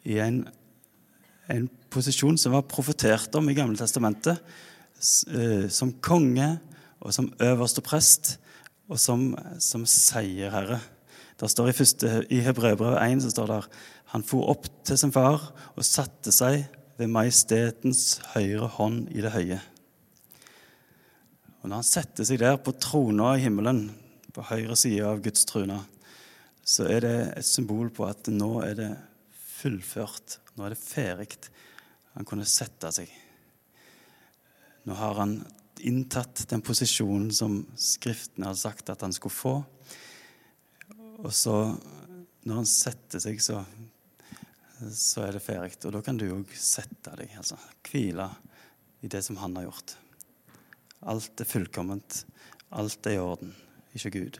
i 0.05 0.19
en, 0.23 0.43
en 1.49 1.67
posisjon 1.91 2.37
som 2.37 2.55
var 2.55 2.67
profetert 2.69 3.35
om 3.35 3.49
i 3.49 3.57
Gamle 3.57 3.79
Testamentet, 3.79 4.39
eh, 5.33 5.67
som 5.67 5.95
konge 5.99 6.59
og 6.99 7.13
som 7.15 7.33
øverste 7.41 7.83
prest 7.83 8.37
og 8.89 8.99
som, 8.99 9.33
som 9.59 9.85
seierherre. 9.85 10.79
Der 11.39 11.47
står 11.47 11.69
I, 11.71 11.73
i 12.35 12.41
Hebreerbrevet 12.43 12.99
1 12.99 13.23
så 13.23 13.29
står 13.31 13.47
det 13.47 13.59
han 14.13 14.25
for 14.25 14.49
opp 14.51 14.67
til 14.87 14.97
sin 14.97 15.13
far 15.13 15.51
og 15.75 15.85
satte 15.85 16.33
seg 16.33 16.63
ved 16.99 17.11
majestetens 17.13 18.19
høyre 18.33 18.67
hånd 18.75 19.07
i 19.13 19.21
det 19.23 19.33
høye. 19.35 19.59
Og 21.59 21.69
Når 21.69 21.81
han 21.81 21.87
setter 21.87 22.27
seg 22.27 22.41
der 22.41 22.57
på 22.63 22.73
trona 22.79 23.35
i 23.35 23.43
himmelen, 23.43 23.89
på 24.33 24.45
høyre 24.45 24.75
side 24.77 25.05
av 25.05 25.21
Guds 25.23 25.45
trone, 25.49 25.79
så 26.63 26.85
er 26.87 27.01
det 27.03 27.15
et 27.39 27.47
symbol 27.47 27.89
på 27.93 28.05
at 28.07 28.29
nå 28.31 28.51
er 28.63 28.75
det 28.77 28.89
fullført. 29.59 30.37
Nå 30.55 30.65
er 30.65 30.75
det 30.75 30.81
ferdig. 30.81 31.49
Han 32.15 32.27
kunne 32.27 32.47
sette 32.47 32.91
seg. 32.93 33.09
Nå 34.87 34.95
har 34.97 35.17
han 35.19 35.39
inntatt 35.85 36.45
den 36.51 36.63
posisjonen 36.65 37.29
som 37.35 37.61
Skriftene 37.79 38.49
hadde 38.49 38.61
sagt 38.61 38.91
at 38.91 39.03
han 39.05 39.15
skulle 39.15 39.35
få. 39.35 39.55
Og 41.19 41.31
så, 41.35 41.55
når 42.47 42.61
han 42.61 42.69
setter 42.69 43.23
seg, 43.23 43.41
så, 43.43 43.61
så 44.95 45.25
er 45.25 45.35
det 45.35 45.43
ferdig. 45.43 45.77
Og 45.85 45.95
da 45.95 46.01
kan 46.05 46.19
du 46.19 46.27
òg 46.31 46.53
sette 46.55 47.15
deg, 47.19 47.33
altså 47.37 47.57
hvile 47.89 48.29
i 49.03 49.11
det 49.11 49.21
som 49.25 49.39
han 49.41 49.57
har 49.59 49.69
gjort. 49.69 49.95
Alt 51.09 51.41
er 51.41 51.47
fullkomment. 51.47 52.23
Alt 52.75 53.07
er 53.07 53.17
i 53.17 53.21
orden. 53.23 53.53
Ikke 53.95 54.13
Gud. 54.13 54.39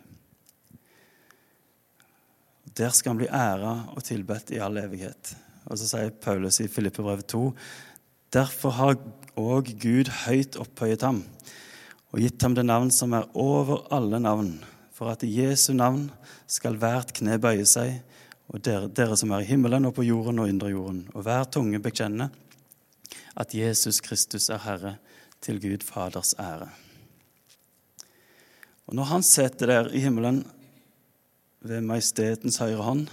Der 2.78 2.91
skal 2.95 3.13
han 3.13 3.21
bli 3.21 3.30
æra 3.34 3.73
og 3.95 4.04
tilbedt 4.06 4.54
i 4.56 4.62
all 4.63 4.78
evighet. 4.80 5.34
Og 5.69 5.80
så 5.80 5.88
sier 5.89 6.12
Paulus 6.23 6.60
i 6.63 6.69
Filippebrevet 6.71 7.28
2.: 7.32 7.43
Derfor 8.34 8.75
har 8.78 8.99
òg 9.39 9.73
Gud 9.82 10.12
høyt 10.25 10.60
opphøyet 10.60 11.04
ham 11.06 11.23
og 12.10 12.23
gitt 12.23 12.41
ham 12.41 12.56
det 12.58 12.65
navn 12.65 12.89
som 12.93 13.13
er 13.13 13.28
over 13.38 13.84
alle 13.93 14.19
navn, 14.21 14.56
for 14.93 15.12
at 15.12 15.23
i 15.23 15.30
Jesu 15.30 15.73
navn 15.78 16.08
skal 16.49 16.78
hvert 16.82 17.13
kne 17.13 17.38
bøye 17.41 17.67
seg, 17.69 17.99
og 18.49 18.62
dere, 18.65 18.89
dere 18.89 19.17
som 19.17 19.31
er 19.33 19.43
i 19.43 19.49
himmelen 19.49 19.85
og 19.85 19.95
på 19.97 20.05
jorden 20.07 20.41
og 20.41 20.49
indre 20.49 20.71
jorden, 20.73 21.03
og 21.13 21.25
hver 21.25 21.45
tunge 21.53 21.81
bekjenne 21.83 22.29
at 23.39 23.53
Jesus 23.55 24.01
Kristus 24.03 24.49
er 24.49 24.62
Herre, 24.65 24.97
til 25.39 25.55
Gud 25.63 25.85
Faders 25.88 26.33
ære. 26.35 26.67
Og 28.88 28.95
Når 28.95 29.03
han 29.03 29.23
sitter 29.23 29.65
der 29.65 29.88
i 29.95 30.01
himmelen 30.03 30.41
ved 31.62 31.81
majestetens 31.81 32.57
høyre 32.59 32.83
hånd, 32.83 33.05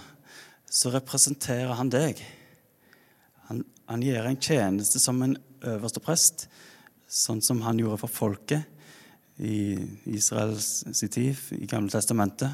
så 0.67 0.91
representerer 0.91 1.71
han 1.79 1.91
deg. 1.93 2.19
Han, 3.47 3.61
han 3.87 4.03
gjør 4.03 4.27
en 4.27 4.41
tjeneste 4.43 4.99
som 4.99 5.21
en 5.23 5.37
øverste 5.63 6.03
prest, 6.03 6.49
sånn 7.07 7.39
som 7.39 7.61
han 7.63 7.79
gjorde 7.79 8.01
for 8.03 8.11
folket 8.11 8.67
i 9.39 9.77
Israels 10.11 10.83
tid, 10.99 11.37
i 11.55 11.69
Gamle 11.69 11.93
testamentet. 11.93 12.51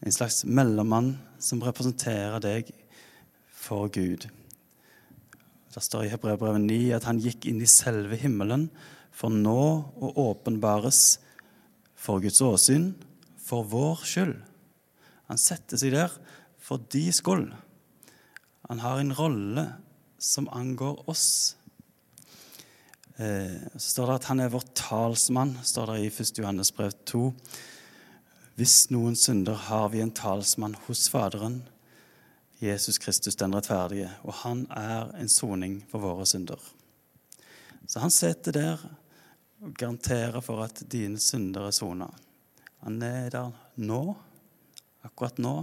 En 0.00 0.16
slags 0.16 0.46
mellommann 0.48 1.18
som 1.42 1.62
representerer 1.64 2.42
deg 2.42 2.70
for 3.50 3.90
Gud. 3.92 4.28
Det 5.72 5.82
står 5.82 6.06
i 6.06 6.12
Hebrevet 6.12 6.60
9 6.60 6.80
at 6.96 7.06
han 7.08 7.20
gikk 7.22 7.46
inn 7.48 7.62
i 7.64 7.70
selve 7.70 8.18
himmelen 8.20 8.68
for 9.12 9.32
nå 9.32 9.62
å 9.92 10.12
åpenbares 10.28 11.18
for 11.98 12.22
Guds 12.22 12.42
åsyn, 12.44 12.92
for 13.42 13.66
vår 13.68 14.04
skyld. 14.08 14.36
Han 15.30 15.40
setter 15.40 15.80
seg 15.80 15.94
der 15.94 16.12
for 16.62 16.82
de 16.92 17.06
skyld. 17.14 17.50
Han 18.68 18.82
har 18.82 19.00
en 19.00 19.14
rolle 19.16 19.66
som 20.22 20.48
angår 20.54 21.02
oss. 21.10 21.56
Eh, 23.16 23.58
så 23.76 23.86
står 23.88 24.10
det 24.10 24.18
at 24.20 24.28
han 24.30 24.42
er 24.44 24.52
vår 24.52 24.66
talsmann, 24.78 25.56
står 25.64 25.92
det 25.92 25.98
i 26.04 26.10
1. 26.12 26.38
Johannes 26.38 26.72
brev 26.74 26.94
2. 27.10 27.24
Hvis 28.62 28.92
noen 28.94 29.16
synder, 29.18 29.56
har 29.58 29.88
vi 29.90 29.98
en 29.98 30.12
talsmann 30.14 30.76
hos 30.84 31.08
Faderen, 31.10 31.56
Jesus 32.62 33.00
Kristus 33.02 33.34
den 33.40 33.56
rettferdige, 33.56 34.12
og 34.22 34.36
han 34.44 34.60
er 34.78 35.10
en 35.18 35.30
soning 35.32 35.80
for 35.90 36.04
våre 36.04 36.28
synder. 36.30 36.62
Så 37.90 37.98
han 38.04 38.14
sitter 38.14 38.54
der 38.54 38.86
og 39.64 39.74
garanterer 39.74 40.38
for 40.46 40.62
at 40.62 40.84
dine 40.94 41.18
synder 41.18 41.66
er 41.72 41.74
sona. 41.74 42.06
Han 42.86 43.02
er 43.02 43.34
der 43.34 43.50
nå, 43.82 44.00
akkurat 45.10 45.42
nå. 45.42 45.56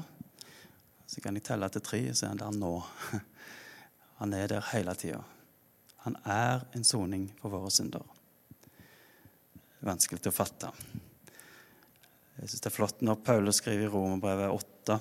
Så 1.07 1.23
kan 1.23 1.39
jeg 1.39 1.47
telle 1.47 1.71
til 1.71 1.87
tre, 1.87 2.05
så 2.11 2.27
er 2.27 2.35
han 2.35 2.43
der 2.43 2.63
nå. 2.67 2.75
Han 4.19 4.35
er 4.35 4.57
der 4.57 4.73
hele 4.73 4.99
tida. 4.99 5.23
Han 6.03 6.19
er 6.27 6.67
en 6.75 6.83
soning 6.83 7.29
for 7.39 7.55
våre 7.55 7.71
synder. 7.71 8.03
Vanskelig 9.87 10.27
å 10.27 10.41
fatte. 10.43 10.75
Jeg 12.39 12.47
syns 12.53 12.63
det 12.63 12.69
er 12.69 12.75
flott 12.77 13.01
når 13.03 13.17
Paulus 13.27 13.57
skriver 13.59 13.89
i 13.89 13.91
Romerbrevet 13.91 14.53
8 14.87 14.95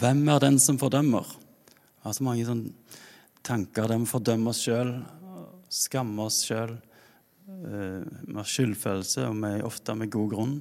Hvem 0.00 0.22
er 0.32 0.38
den 0.40 0.54
som 0.62 0.78
fordømmer? 0.80 1.26
Jeg 1.28 2.06
har 2.06 2.14
så 2.16 2.24
mange 2.24 2.46
sånne 2.48 3.00
tanker 3.44 3.90
der 3.90 4.00
vi 4.00 4.08
fordømmer 4.08 4.54
oss 4.54 4.62
sjøl, 4.64 4.94
skammer 5.68 6.30
oss 6.30 6.38
sjøl. 6.46 6.72
Eh, 7.48 8.06
vi 8.28 8.36
har 8.38 8.48
skyldfølelse, 8.48 9.26
og 9.26 9.36
vi 9.42 9.50
ofte 9.66 9.96
med 9.98 10.12
god 10.14 10.30
grunn. 10.32 10.54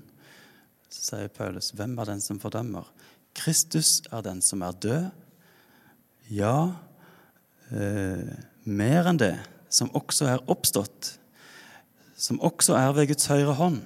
Så 0.91 1.05
sier 1.05 1.31
Paulus, 1.31 1.71
hvem 1.77 1.95
er 2.01 2.11
den 2.11 2.23
som 2.25 2.41
fordømmer? 2.41 2.89
Kristus 3.37 4.01
er 4.11 4.25
den 4.25 4.41
som 4.43 4.65
er 4.65 4.75
død. 4.75 5.07
Ja, 6.33 6.55
eh, 7.71 8.27
mer 8.65 9.11
enn 9.13 9.21
det, 9.21 9.35
som 9.71 9.93
også 9.95 10.27
er 10.33 10.43
oppstått, 10.51 11.13
som 12.17 12.41
også 12.43 12.75
er 12.75 12.91
ved 12.97 13.13
Guds 13.13 13.31
høyre 13.31 13.55
hånd, 13.55 13.83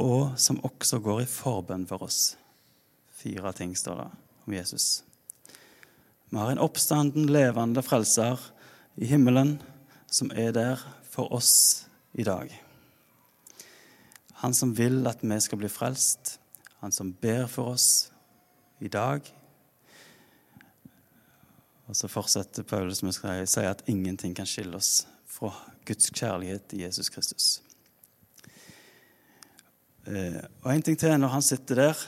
og 0.00 0.38
som 0.40 0.60
også 0.64 1.00
går 1.04 1.22
i 1.22 1.28
forbønn 1.28 1.86
for 1.88 2.02
oss. 2.06 2.34
Fire 3.20 3.52
ting 3.56 3.74
står 3.76 4.00
det 4.00 4.08
om 4.46 4.56
Jesus. 4.56 5.02
Vi 6.30 6.38
har 6.38 6.52
en 6.52 6.62
oppstanden, 6.62 7.28
levende 7.28 7.82
frelser 7.82 8.40
i 8.96 9.08
himmelen 9.10 9.58
som 10.10 10.30
er 10.34 10.54
der 10.56 10.82
for 11.10 11.32
oss 11.34 11.86
i 12.14 12.24
dag. 12.26 12.50
Han 14.40 14.54
som 14.56 14.72
vil 14.78 15.04
at 15.10 15.20
vi 15.22 15.40
skal 15.40 15.60
bli 15.60 15.68
frelst, 15.68 16.38
han 16.80 16.92
som 16.92 17.12
ber 17.12 17.46
for 17.46 17.74
oss 17.74 18.10
i 18.80 18.88
dag, 18.88 19.26
og 21.90 21.96
så 21.96 22.06
fortsetter 22.06 22.62
Paulus 22.62 23.02
med 23.02 23.16
å 23.18 23.46
si 23.50 23.64
at 23.66 23.82
ingenting 23.90 24.36
kan 24.38 24.46
skille 24.46 24.78
oss 24.78 25.08
fra 25.26 25.50
Guds 25.84 26.12
kjærlighet 26.14 26.76
i 26.76 26.84
Jesus 26.84 27.10
Kristus. 27.10 27.56
Eh, 30.10 30.42
og 30.62 30.74
en 30.74 30.82
ting 30.82 30.98
til. 30.98 31.14
Når 31.20 31.28
han 31.36 31.42
sitter 31.42 31.74
der, 31.74 32.04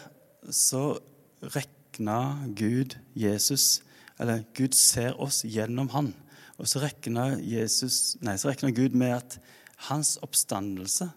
så 0.51 0.99
regna 1.43 2.49
Gud 2.59 2.97
Jesus 3.15 3.83
Eller 4.21 4.43
Gud 4.55 4.75
ser 4.77 5.17
oss 5.21 5.43
gjennom 5.43 5.89
han. 5.91 6.13
Og 6.59 6.69
så 6.69 6.79
regna 6.83 8.71
Gud 8.71 8.95
med 8.95 9.17
at 9.17 9.41
hans 9.89 10.17
oppstandelse, 10.23 11.09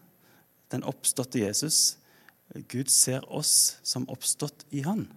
den 0.71 0.83
oppståtte 0.83 1.39
Jesus 1.39 1.97
Gud 2.69 2.91
ser 2.93 3.25
oss 3.33 3.77
som 3.83 4.05
oppstått 4.11 4.65
i 4.75 4.83
Han. 4.85 5.07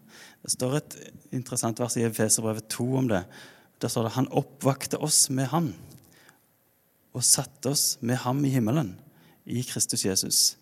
Det 0.42 0.52
står 0.54 0.78
et 0.78 0.96
interessant 1.34 1.80
vers 1.80 1.96
i 1.98 2.06
Efeserbrevet 2.06 2.68
2 2.72 2.86
om 3.02 3.10
det. 3.10 3.22
Der 3.82 3.92
står 3.92 4.08
det 4.08 4.16
Han 4.16 4.30
oppvakte 4.32 4.98
oss 4.98 5.28
med 5.30 5.50
Han 5.52 5.74
og 7.16 7.24
satte 7.24 7.72
oss 7.72 7.98
med 8.04 8.20
ham 8.20 8.44
i 8.44 8.50
himmelen, 8.52 8.92
i 9.48 9.62
Kristus 9.66 10.04
Jesus, 10.04 10.56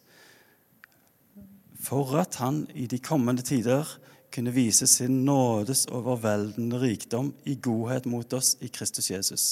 for 1.86 2.16
at 2.18 2.40
han 2.42 2.64
i 2.74 2.88
de 2.90 2.98
kommende 2.98 3.44
tider 3.46 3.86
kunne 4.34 4.52
vise 4.54 4.88
sin 4.90 5.22
nådes 5.24 5.86
overveldende 5.94 6.80
rikdom 6.82 7.30
i 7.46 7.54
godhet 7.62 8.08
mot 8.10 8.32
oss 8.36 8.56
i 8.60 8.68
Kristus 8.68 9.10
Jesus. 9.10 9.46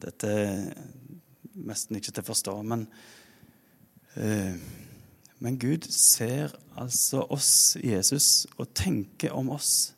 Dette 0.00 0.30
er 0.30 0.62
nesten 1.54 1.98
ikke 1.98 2.12
til 2.12 2.22
å 2.22 2.30
forstå, 2.30 2.56
men 2.70 2.86
eh, 4.14 4.56
men 5.44 5.58
Gud 5.60 5.84
ser 5.92 6.54
altså 6.80 7.26
oss, 7.34 7.76
Jesus, 7.82 8.46
og 8.56 8.70
tenker 8.72 9.34
om 9.36 9.50
oss 9.52 9.92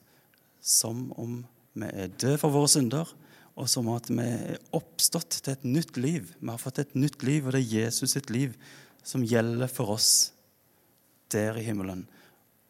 som 0.58 1.10
om 1.14 1.42
vi 1.76 1.86
er 1.92 2.10
døde 2.10 2.40
for 2.40 2.54
våre 2.54 2.70
synder, 2.72 3.12
og 3.56 3.68
som 3.70 3.88
at 3.92 4.08
vi 4.10 4.24
er 4.24 4.58
oppstått 4.74 5.38
til 5.38 5.52
et 5.54 5.66
nytt 5.68 6.00
liv. 6.00 6.32
Vi 6.40 6.50
har 6.50 6.60
fått 6.60 6.80
et 6.82 6.96
nytt 6.98 7.22
liv, 7.22 7.46
og 7.46 7.54
det 7.54 7.62
er 7.62 7.84
Jesus 7.84 8.16
sitt 8.16 8.32
liv 8.32 8.56
som 9.06 9.24
gjelder 9.24 9.70
for 9.70 9.94
oss 9.94 10.32
der 11.32 11.56
i 11.56 11.64
himmelen. 11.66 12.06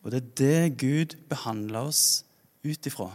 Og 0.02 0.12
det 0.12 0.22
er 0.22 0.34
det 0.40 0.78
Gud 0.80 1.16
behandler 1.28 1.88
oss 1.90 2.24
ut 2.64 2.86
ifra. 2.86 3.10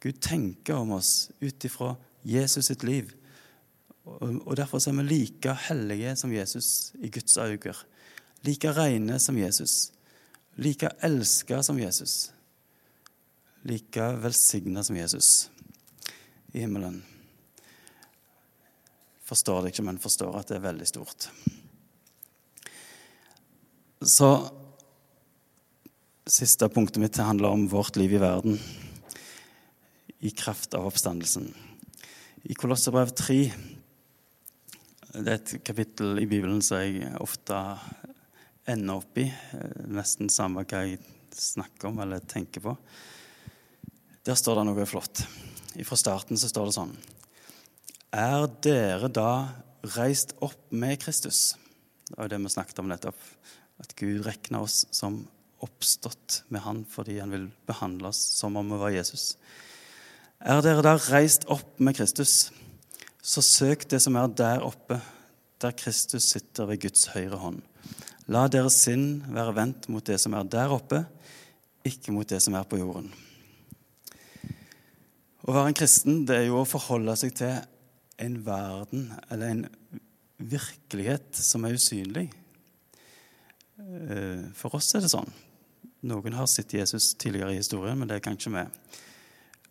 Gud 0.00 0.20
tenker 0.20 0.78
om 0.78 0.92
oss 0.98 1.30
ut 1.40 1.64
ifra 1.64 1.94
Jesus 2.24 2.68
sitt 2.70 2.84
liv. 2.84 3.14
Og 4.04 4.56
Derfor 4.56 4.80
er 4.80 4.96
vi 4.96 5.02
like 5.08 5.54
hellige 5.68 6.16
som 6.16 6.32
Jesus 6.32 6.92
i 7.00 7.10
Guds 7.12 7.36
øyne 7.36 7.74
like 8.46 8.72
rene 8.72 9.18
som 9.18 9.38
Jesus, 9.38 9.92
like 10.56 10.90
elska 11.02 11.62
som 11.62 11.78
Jesus, 11.78 12.32
like 13.62 14.12
velsigna 14.22 14.84
som 14.84 14.96
Jesus 14.96 15.50
i 16.52 16.60
himmelen. 16.60 17.02
Forstår 19.28 19.62
det 19.62 19.74
ikke, 19.74 19.84
men 19.84 19.98
forstår 19.98 20.38
at 20.38 20.48
det 20.48 20.56
er 20.56 20.68
veldig 20.70 20.86
stort. 20.88 21.28
Så 24.00 24.50
Siste 26.28 26.68
punktet 26.68 27.00
mitt 27.00 27.16
handler 27.16 27.48
om 27.48 27.62
vårt 27.68 27.96
liv 27.96 28.12
i 28.12 28.18
verden 28.20 28.58
i 30.18 30.30
kraft 30.30 30.74
av 30.76 30.86
oppstandelsen. 30.86 31.46
I 32.42 32.54
Kolosserbrev 32.54 33.08
3 33.16 33.38
Det 35.14 35.24
er 35.24 35.38
et 35.38 35.54
kapittel 35.64 36.20
i 36.20 36.26
Bibelen 36.28 36.60
som 36.62 36.82
jeg 36.82 37.08
ofte 37.16 37.56
ender 38.68 39.00
opp 39.00 39.18
i. 39.18 39.24
Eh, 39.24 39.86
nesten 39.88 40.28
samme 40.28 40.66
hva 40.68 40.82
jeg 40.84 41.00
snakker 41.32 41.88
om 41.88 42.02
eller 42.04 42.20
tenker 42.20 42.60
på. 42.60 42.76
Der 44.28 44.36
står 44.36 44.60
det 44.60 44.66
noe 44.68 44.86
flott. 44.86 45.24
Fra 45.80 45.96
starten 45.96 46.36
så 46.36 46.52
står 46.52 46.68
det 46.68 46.76
sånn 46.76 46.92
Er 48.12 48.46
dere 48.62 49.08
da 49.08 49.30
reist 49.96 50.36
opp 50.44 50.60
med 50.70 51.00
Kristus? 51.00 51.56
Det 52.04 52.18
var 52.18 52.28
jo 52.28 52.36
det 52.36 52.44
vi 52.44 52.52
snakket 52.52 52.84
om 52.84 52.92
nettopp. 52.92 53.24
At 53.78 53.94
Gud 53.98 54.24
regner 54.26 54.64
oss 54.64 54.84
som 54.94 55.22
oppstått 55.64 56.42
med 56.54 56.62
Han 56.62 56.84
fordi 56.88 57.18
Han 57.18 57.34
vil 57.34 57.48
behandle 57.66 58.10
oss 58.12 58.20
som 58.38 58.56
om 58.56 58.72
vi 58.74 58.80
var 58.80 58.94
Jesus. 58.94 59.36
Er 60.38 60.62
dere 60.62 60.84
da 60.86 60.94
reist 61.08 61.48
opp 61.50 61.80
med 61.82 61.96
Kristus, 61.98 62.52
så 63.22 63.42
søk 63.42 63.88
det 63.90 63.98
som 64.04 64.16
er 64.16 64.28
der 64.30 64.62
oppe, 64.62 65.00
der 65.58 65.74
Kristus 65.74 66.28
sitter 66.30 66.68
ved 66.70 66.84
Guds 66.84 67.08
høyre 67.10 67.40
hånd. 67.42 67.62
La 68.30 68.44
deres 68.46 68.76
sinn 68.84 69.24
være 69.34 69.56
vendt 69.56 69.88
mot 69.90 70.04
det 70.06 70.20
som 70.22 70.36
er 70.38 70.46
der 70.46 70.70
oppe, 70.70 71.02
ikke 71.88 72.14
mot 72.14 72.28
det 72.28 72.38
som 72.44 72.54
er 72.54 72.68
på 72.68 72.78
jorden. 72.78 73.10
Å 75.48 75.54
være 75.54 75.72
en 75.72 75.78
kristen 75.78 76.22
det 76.28 76.36
er 76.36 76.46
jo 76.50 76.60
å 76.60 76.68
forholde 76.68 77.14
seg 77.16 77.34
til 77.38 77.54
en 78.20 78.34
verden 78.44 79.08
eller 79.30 79.54
en 79.54 79.62
virkelighet 80.38 81.38
som 81.40 81.64
er 81.64 81.78
usynlig. 81.78 82.28
Eh, 83.78 84.48
for 84.58 84.74
oss 84.78 84.90
er 84.96 85.04
det 85.04 85.12
sånn. 85.12 85.28
Noen 86.08 86.34
har 86.34 86.48
sett 86.50 86.74
Jesus 86.74 87.12
tidligere 87.18 87.54
i 87.54 87.60
historien, 87.60 87.98
men 87.98 88.10
det 88.10 88.20
kan 88.24 88.36
ikke 88.38 88.54
vi. 88.54 88.64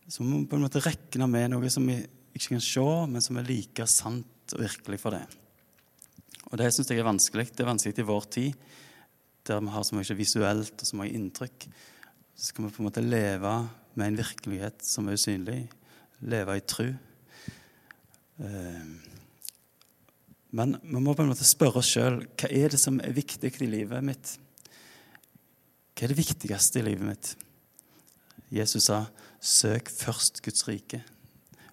Så 0.08 0.24
vi 0.24 0.30
må 0.30 0.46
på 0.48 0.56
en 0.56 0.64
måte 0.64 0.84
regne 0.84 1.28
med 1.28 1.52
noe 1.52 1.72
som 1.72 1.88
vi 1.88 1.98
ikke 2.38 2.56
kan 2.56 2.64
se, 2.64 2.88
men 3.12 3.24
som 3.24 3.40
er 3.40 3.48
like 3.48 3.88
sant 3.92 4.56
og 4.56 4.64
virkelig 4.64 5.00
for 5.02 5.16
det. 5.16 5.26
Og 6.48 6.56
det 6.60 6.70
syns 6.72 6.92
jeg 6.92 7.02
er 7.02 7.08
vanskelig. 7.08 7.50
Det 7.52 7.64
er 7.64 7.72
vanskelig 7.72 8.00
i 8.00 8.08
vår 8.08 8.30
tid, 8.32 8.70
der 9.48 9.64
vi 9.64 9.74
har 9.74 9.84
så 9.84 9.98
mye 9.98 10.20
visuelt 10.20 10.84
og 10.84 10.88
så 10.88 11.00
mye 11.00 11.16
inntrykk. 11.18 11.68
Så 12.38 12.52
skal 12.52 12.68
vi 12.68 12.72
på 12.72 12.84
en 12.84 12.88
måte 12.88 13.04
leve 13.04 13.54
med 13.98 14.08
en 14.08 14.20
virkelighet 14.22 14.86
som 14.86 15.10
er 15.10 15.20
usynlig. 15.20 15.60
Leve 16.24 16.56
i 16.56 16.64
tru. 16.64 16.88
Eh, 18.40 19.17
Men 20.56 20.78
vi 20.82 21.00
må 21.04 21.14
på 21.16 21.26
en 21.26 21.32
måte 21.32 21.48
spørre 21.48 21.82
oss 21.82 21.90
sjøl 21.92 22.22
hva 22.40 22.50
er 22.50 22.72
det 22.72 22.80
som 22.80 23.02
er 23.04 23.16
viktig 23.16 23.52
i 23.60 23.70
livet 23.70 24.06
mitt. 24.06 24.38
Hva 25.98 26.06
er 26.06 26.14
det 26.14 26.20
viktigste 26.22 26.80
i 26.80 26.86
livet 26.88 27.08
mitt? 27.08 27.34
Jesus 28.54 28.88
sa, 28.88 29.08
'Søk 29.42 29.90
først 29.92 30.42
Guds 30.42 30.68
rike 30.68 31.02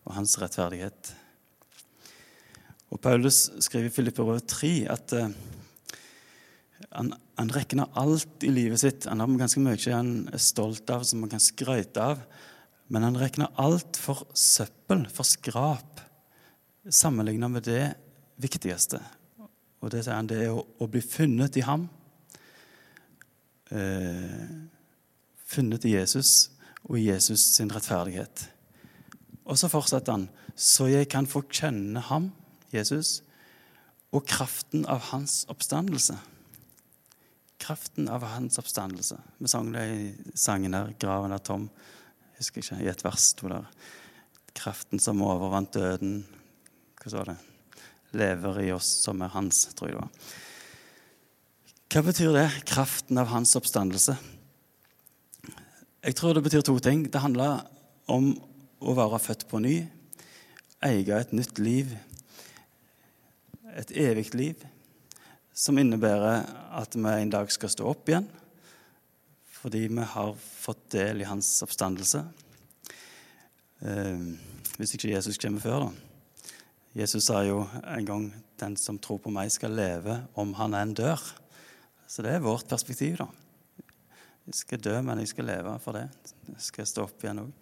og 0.04 0.14
hans 0.14 0.36
rettferdighet'. 0.38 1.14
Og 2.90 3.00
Paulus 3.00 3.50
skriver 3.60 3.86
i 3.86 3.94
Filipperbrevet 3.94 4.46
3 4.46 4.72
at 4.90 5.12
uh, 5.12 5.30
han, 6.92 7.12
han 7.38 7.50
regner 7.54 7.90
alt 7.98 8.44
i 8.44 8.50
livet 8.50 8.80
sitt. 8.80 9.06
Han 9.06 9.20
har 9.20 9.38
ganske 9.38 9.62
mye 9.62 9.94
han 9.94 10.28
er 10.32 10.42
stolt 10.42 10.90
av, 10.90 11.02
som 11.02 11.22
han 11.22 11.30
kan 11.30 11.42
skryte 11.42 12.02
av. 12.02 12.22
Men 12.88 13.06
han 13.06 13.18
regner 13.18 13.54
alt 13.56 13.96
for 13.96 14.26
søppel, 14.34 15.06
for 15.10 15.26
skrap, 15.26 16.02
sammenlignet 16.84 17.50
med 17.50 17.64
det 17.64 17.84
viktigste. 18.40 19.00
Og 19.84 19.92
det 19.92 20.04
sier 20.04 20.16
han, 20.16 20.28
det 20.28 20.40
er 20.46 20.54
å, 20.54 20.62
å 20.80 20.88
bli 20.88 21.02
funnet 21.04 21.58
i 21.60 21.64
ham. 21.66 21.88
Eh, 23.74 24.48
funnet 25.44 25.84
i 25.84 25.94
Jesus 25.94 26.50
og 26.84 26.98
i 26.98 27.06
Jesus 27.08 27.44
sin 27.56 27.72
rettferdighet. 27.72 28.46
Og 29.44 29.58
så 29.60 29.68
fortsetter 29.68 30.16
han, 30.16 30.28
så 30.56 30.88
jeg 30.88 31.08
kan 31.12 31.28
få 31.28 31.44
kjenne 31.52 32.00
ham, 32.08 32.30
Jesus, 32.72 33.20
og 34.14 34.24
kraften 34.30 34.86
av 34.90 35.10
hans 35.10 35.42
oppstandelse. 35.52 36.16
Kraften 37.60 38.08
av 38.12 38.24
hans 38.34 38.58
oppstandelse. 38.60 39.18
Vi 39.38 39.50
sang 39.50 39.72
det 39.74 39.84
i 39.90 40.36
sangen 40.38 40.74
her, 40.74 40.92
'Graven 40.98 41.32
er 41.32 41.38
tom'. 41.38 41.68
Jeg 42.34 42.38
husker 42.38 42.62
ikke, 42.62 42.84
i 42.84 42.88
et 42.88 43.04
vers 43.04 43.20
sto 43.20 43.48
der 43.48 43.64
'Kraften 44.54 44.98
som 44.98 45.22
overvant 45.22 45.76
døden'. 45.76 46.24
Hva 47.02 47.10
sa 47.10 47.24
det? 47.24 47.53
Lever 48.18 48.60
i 48.64 48.72
oss, 48.74 48.88
som 49.04 49.22
er 49.22 49.32
hans, 49.34 49.66
tror 49.74 49.90
jeg 49.90 49.96
det 49.96 50.02
var. 50.02 50.32
Hva 51.94 52.02
betyr 52.08 52.32
det? 52.34 52.48
Kraften 52.66 53.20
av 53.22 53.28
hans 53.30 53.54
oppstandelse. 53.58 54.16
Jeg 56.04 56.16
tror 56.18 56.34
det 56.34 56.42
betyr 56.44 56.64
to 56.66 56.74
ting. 56.82 57.04
Det 57.06 57.22
handler 57.22 57.62
om 58.10 58.32
å 58.82 58.94
være 58.98 59.20
født 59.22 59.46
på 59.48 59.60
ny, 59.62 59.76
eie 60.84 61.18
et 61.20 61.32
nytt 61.32 61.60
liv, 61.62 61.92
et 63.74 63.92
evig 63.94 64.26
liv, 64.34 64.64
som 65.54 65.78
innebærer 65.78 66.44
at 66.74 66.98
vi 66.98 67.12
en 67.14 67.32
dag 67.32 67.52
skal 67.54 67.72
stå 67.72 67.86
opp 67.94 68.10
igjen 68.10 68.26
fordi 69.64 69.86
vi 69.88 70.04
har 70.04 70.34
fått 70.36 70.90
del 70.92 71.22
i 71.22 71.24
hans 71.24 71.46
oppstandelse. 71.64 72.18
Eh, 73.80 74.26
hvis 74.76 74.92
ikke 74.98 75.14
Jesus 75.14 75.38
kommer 75.40 75.62
før, 75.62 75.86
da. 75.86 76.13
Jesus 76.94 77.26
sa 77.26 77.40
jo 77.42 77.64
en 77.82 78.04
gang 78.06 78.32
'Den 78.56 78.76
som 78.76 78.98
tror 78.98 79.18
på 79.18 79.30
meg, 79.30 79.50
skal 79.50 79.74
leve 79.74 80.28
om 80.36 80.54
han 80.54 80.74
enn 80.74 80.94
dør'. 80.94 81.34
Så 82.06 82.22
det 82.22 82.30
er 82.30 82.40
vårt 82.40 82.68
perspektiv, 82.68 83.16
da. 83.16 83.26
Jeg 84.46 84.54
skal 84.54 84.78
dø, 84.78 85.02
men 85.02 85.18
jeg 85.18 85.28
skal 85.28 85.44
leve 85.44 85.78
for 85.80 85.92
det. 85.92 86.08
Jeg 86.48 86.60
skal 86.60 86.86
stå 86.86 87.02
opp 87.02 87.24
igjen 87.24 87.40
òg. 87.40 87.52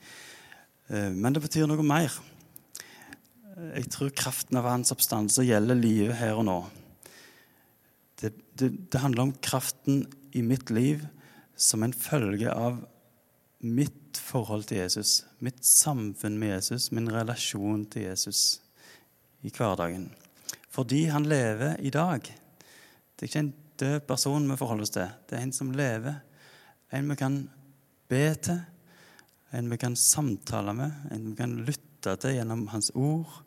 Eh, 0.90 1.10
men 1.10 1.32
det 1.32 1.42
betyr 1.42 1.66
noe 1.66 1.82
mer. 1.82 2.12
Jeg 3.74 3.88
tror 3.88 4.10
kraften 4.10 4.56
av 4.58 4.64
hans 4.64 4.92
oppstandelse 4.92 5.46
gjelder 5.46 5.80
livet 5.80 6.16
her 6.16 6.34
og 6.34 6.44
nå. 6.44 6.58
Det, 8.20 8.34
det, 8.58 8.90
det 8.92 9.00
handler 9.00 9.22
om 9.22 9.32
kraften 9.32 10.04
i 10.32 10.42
mitt 10.42 10.70
liv 10.70 11.06
som 11.56 11.82
en 11.82 11.92
følge 11.92 12.52
av 12.52 12.84
mitt 13.60 14.18
forhold 14.18 14.66
til 14.68 14.82
Jesus, 14.82 15.24
mitt 15.40 15.64
samfunn 15.64 16.36
med 16.38 16.56
Jesus, 16.56 16.90
min 16.92 17.08
relasjon 17.08 17.86
til 17.86 18.10
Jesus 18.10 18.60
i 19.42 19.50
hverdagen. 19.50 20.10
Fordi 20.72 21.04
han 21.12 21.26
lever 21.28 21.76
i 21.80 21.90
dag. 21.90 22.22
Det 22.22 23.26
er 23.26 23.30
ikke 23.30 23.44
en 23.44 23.54
død 23.80 24.00
person 24.08 24.50
vi 24.50 24.56
forholder 24.56 24.86
oss 24.86 24.94
til. 24.94 25.08
Det 25.28 25.38
er 25.38 25.46
en 25.46 25.54
som 25.54 25.72
lever. 25.76 26.20
En 26.92 27.08
vi 27.10 27.16
kan 27.16 27.38
be 28.08 28.24
til, 28.34 28.60
en 29.52 29.70
vi 29.70 29.78
kan 29.80 29.96
samtale 29.96 30.74
med, 30.76 30.92
en 31.12 31.30
vi 31.30 31.36
kan 31.36 31.54
lytte 31.66 32.16
til 32.20 32.36
gjennom 32.36 32.66
hans 32.72 32.90
ord. 32.94 33.42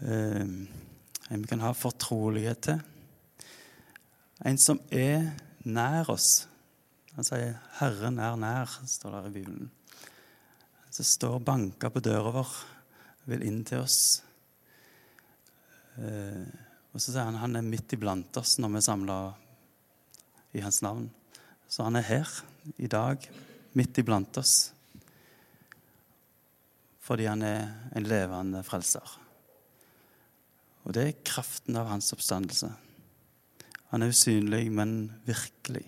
Eh, 0.00 0.44
en 1.30 1.42
vi 1.42 1.48
kan 1.48 1.64
ha 1.64 1.72
fortrolighet 1.76 2.62
til. 2.68 2.82
En 4.44 4.58
som 4.60 4.80
er 4.92 5.32
nær 5.64 6.10
oss. 6.12 6.46
Han 7.16 7.24
sier 7.24 7.54
'Herren 7.78 8.18
er 8.18 8.36
nær', 8.36 8.86
står 8.86 9.10
der 9.10 9.28
i 9.28 9.32
Bibelen. 9.32 9.70
Som 10.90 11.04
står 11.04 11.34
og 11.34 11.44
banker 11.44 11.88
på 11.88 12.00
døra 12.00 12.30
vår, 12.30 12.52
vil 13.24 13.42
inn 13.42 13.64
til 13.64 13.78
oss. 13.78 14.22
Eh, 15.96 16.46
og 16.92 17.00
så 17.00 17.12
sier 17.12 17.26
han 17.28 17.38
han 17.40 17.58
er 17.58 17.66
midt 17.66 17.92
iblant 17.96 18.36
oss 18.40 18.56
når 18.60 18.72
vi 18.72 18.80
er 18.80 18.86
samla 18.86 19.18
i 20.56 20.62
hans 20.64 20.80
navn. 20.84 21.10
Så 21.68 21.84
han 21.84 21.98
er 21.98 22.06
her 22.06 22.30
i 22.80 22.88
dag, 22.88 23.20
midt 23.76 23.98
iblant 24.00 24.38
oss. 24.40 24.70
Fordi 27.04 27.28
han 27.28 27.44
er 27.44 27.68
en 27.96 28.08
levende 28.08 28.62
frelser. 28.66 29.18
Og 30.86 30.94
det 30.94 31.04
er 31.04 31.22
kraften 31.26 31.76
av 31.78 31.90
hans 31.90 32.12
oppstandelse. 32.14 32.70
Han 33.90 34.02
er 34.02 34.10
usynlig, 34.14 34.64
men 34.72 34.96
virkelig. 35.26 35.84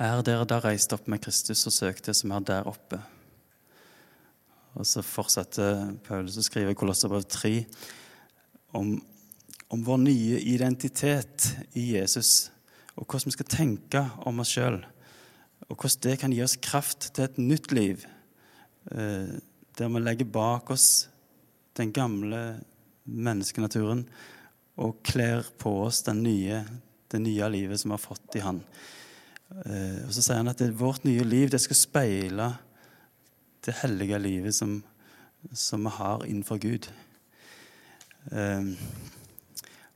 Er 0.00 0.22
dere 0.24 0.46
da 0.48 0.60
reist 0.64 0.94
opp 0.96 1.10
med 1.12 1.20
Kristus 1.22 1.66
og 1.68 1.74
søkt 1.76 2.06
det 2.08 2.16
som 2.16 2.32
er 2.32 2.46
der 2.46 2.68
oppe? 2.70 3.02
Og 4.78 4.86
så 4.86 5.02
fortsetter 5.02 5.96
Paulus 6.06 6.38
å 6.38 6.44
skrive 6.46 6.74
i 6.74 6.78
Kolosserbrev 6.78 7.26
3 7.26 7.54
om, 8.78 8.94
om, 9.66 9.82
vår 9.82 9.98
nye 10.04 10.38
identitet 10.46 11.48
i 11.78 11.90
Jesus, 11.96 12.50
og 12.94 13.06
hvordan 13.06 13.30
vi 13.30 13.34
skal 13.34 13.50
tenke 13.50 14.04
om 14.28 14.42
oss 14.42 14.52
sjøl. 14.54 14.78
Og 15.66 15.74
hvordan 15.74 16.04
det 16.06 16.18
kan 16.22 16.34
gi 16.34 16.42
oss 16.44 16.58
kraft 16.62 17.10
til 17.16 17.26
et 17.26 17.40
nytt 17.42 17.74
liv, 17.74 18.06
eh, 18.94 19.34
der 19.78 19.90
vi 19.90 20.04
legger 20.04 20.30
bak 20.30 20.70
oss 20.70 21.08
den 21.78 21.90
gamle 21.96 22.60
menneskenaturen 23.10 24.04
og 24.80 25.02
kler 25.06 25.44
på 25.58 25.72
oss 25.82 26.04
nye, 26.14 26.62
det 27.10 27.20
nye 27.22 27.50
livet 27.50 27.80
som 27.80 27.90
vi 27.90 27.98
har 27.98 28.02
fått 28.02 28.38
i 28.38 28.44
Han. 28.44 28.62
Eh, 29.66 30.06
og 30.06 30.14
Så 30.14 30.22
sier 30.22 30.38
han 30.38 30.50
at 30.52 30.62
det, 30.62 30.72
vårt 30.78 31.04
nye 31.04 31.24
liv 31.26 31.50
det 31.50 31.60
skal 31.62 31.78
speile 31.78 32.52
det 33.66 33.76
hellige 33.82 34.18
livet 34.18 34.54
som, 34.56 34.80
som 35.52 35.84
vi 35.84 35.92
har 35.96 36.24
innenfor 36.26 36.60
Gud. 36.62 36.88
Eh, 38.32 38.72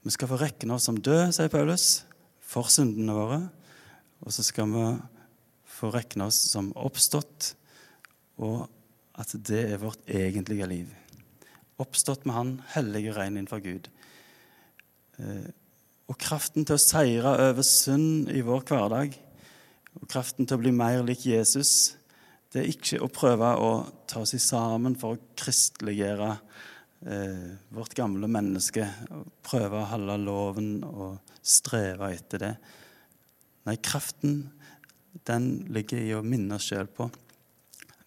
vi 0.05 0.12
skal 0.12 0.29
få 0.29 0.38
regne 0.40 0.77
oss 0.77 0.88
som 0.88 1.00
døde, 1.00 1.33
sier 1.33 1.53
Paulus, 1.53 2.05
for 2.44 2.68
syndene 2.72 3.16
våre. 3.16 3.40
Og 4.24 4.33
så 4.37 4.44
skal 4.44 4.68
vi 4.72 4.85
få 5.74 5.90
regne 5.94 6.29
oss 6.29 6.38
som 6.53 6.72
oppstått, 6.77 7.55
og 8.37 8.66
at 9.20 9.33
det 9.46 9.62
er 9.72 9.83
vårt 9.83 10.05
egentlige 10.11 10.68
liv. 10.68 10.92
Oppstått 11.81 12.27
med 12.27 12.35
Han, 12.35 12.55
hellige 12.74 13.14
rein 13.16 13.37
innenfor 13.37 13.62
Gud. 13.64 13.88
Eh, 15.18 15.50
og 16.11 16.18
kraften 16.20 16.66
til 16.68 16.77
å 16.77 16.83
seire 16.83 17.37
over 17.48 17.64
synd 17.64 18.29
i 18.29 18.44
vår 18.44 18.64
hverdag, 18.68 19.14
og 19.94 20.09
kraften 20.11 20.44
til 20.44 20.59
å 20.59 20.62
bli 20.62 20.72
mer 20.74 21.05
lik 21.07 21.24
Jesus, 21.27 21.94
det 22.55 22.62
er 22.62 22.71
ikke 22.71 23.01
å 23.03 23.11
prøve 23.11 23.49
å 23.59 23.71
ta 24.07 24.21
seg 24.31 24.38
sammen 24.38 24.95
for 24.95 25.17
å 25.17 25.23
kristeliggjøre 25.35 26.29
eh, 27.11 27.49
vårt 27.75 27.97
gamle 27.99 28.29
menneske. 28.31 28.87
Prøve 29.43 29.81
å 29.81 29.88
holde 29.90 30.14
loven 30.23 30.69
og 30.87 31.35
streve 31.43 32.12
etter 32.14 32.45
det. 32.45 32.53
Nei, 33.67 33.75
kraften 33.83 34.44
den 35.27 35.48
ligger 35.75 35.98
i 35.98 36.13
å 36.15 36.23
minne 36.23 36.55
oss 36.55 36.69
sjøl 36.71 36.87
på. 36.94 37.09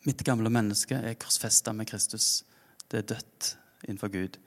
Mitt 0.07 0.23
gamle 0.23 0.47
menneske 0.53 0.95
er 0.95 1.19
korsfesta 1.19 1.73
med 1.75 1.89
Kristus. 1.91 2.45
Det 2.87 3.01
er 3.01 3.09
dødt 3.11 3.49
innenfor 3.83 4.13
Gud. 4.13 4.39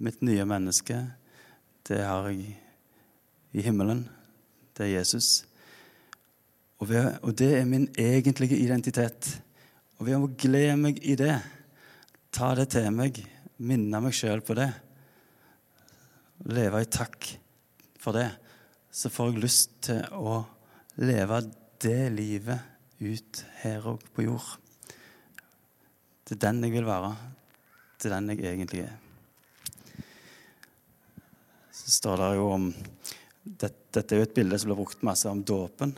Mitt 0.00 0.24
nye 0.24 0.48
menneske, 0.48 1.02
det 1.84 2.00
har 2.00 2.30
jeg 2.32 2.56
i 3.52 3.64
himmelen. 3.68 4.06
Det 4.72 4.88
er 4.88 4.94
Jesus. 5.02 5.44
Og, 6.80 6.88
ved, 6.90 7.06
og 7.22 7.36
det 7.38 7.52
er 7.58 7.68
min 7.68 7.86
egentlige 7.98 8.58
identitet. 8.60 9.30
Og 9.96 10.08
ved 10.08 10.18
å 10.18 10.32
glede 10.38 10.76
meg 10.80 11.00
i 11.04 11.16
det, 11.18 11.38
ta 12.34 12.52
det 12.58 12.68
til 12.74 12.90
meg, 12.92 13.22
minne 13.56 14.02
meg 14.04 14.16
sjøl 14.16 14.42
på 14.44 14.56
det, 14.58 14.68
leve 16.52 16.82
i 16.84 16.90
takk 16.92 17.30
for 18.02 18.16
det, 18.16 18.28
så 18.92 19.08
får 19.12 19.32
jeg 19.32 19.44
lyst 19.44 19.72
til 19.88 20.02
å 20.12 20.42
leve 21.00 21.40
det 21.82 22.10
livet 22.12 23.00
ut 23.00 23.42
her 23.62 23.88
og 23.92 24.04
på 24.12 24.24
jord. 24.24 24.52
Er 26.26 26.40
den 26.42 26.62
jeg 26.64 26.74
vil 26.74 26.88
være. 26.88 27.12
Er 28.04 28.14
den 28.16 28.32
jeg 28.32 28.44
egentlig 28.50 28.84
er. 28.86 28.94
Så 31.70 31.92
står 31.98 32.22
det 32.22 32.30
jo 32.38 32.48
om 32.54 32.70
Dette 33.46 34.02
er 34.02 34.18
jo 34.18 34.26
et 34.26 34.34
bilde 34.34 34.58
som 34.58 34.72
blir 34.72 34.80
brukt 34.80 35.04
masse 35.06 35.30
om 35.30 35.38
dåpen. 35.46 35.92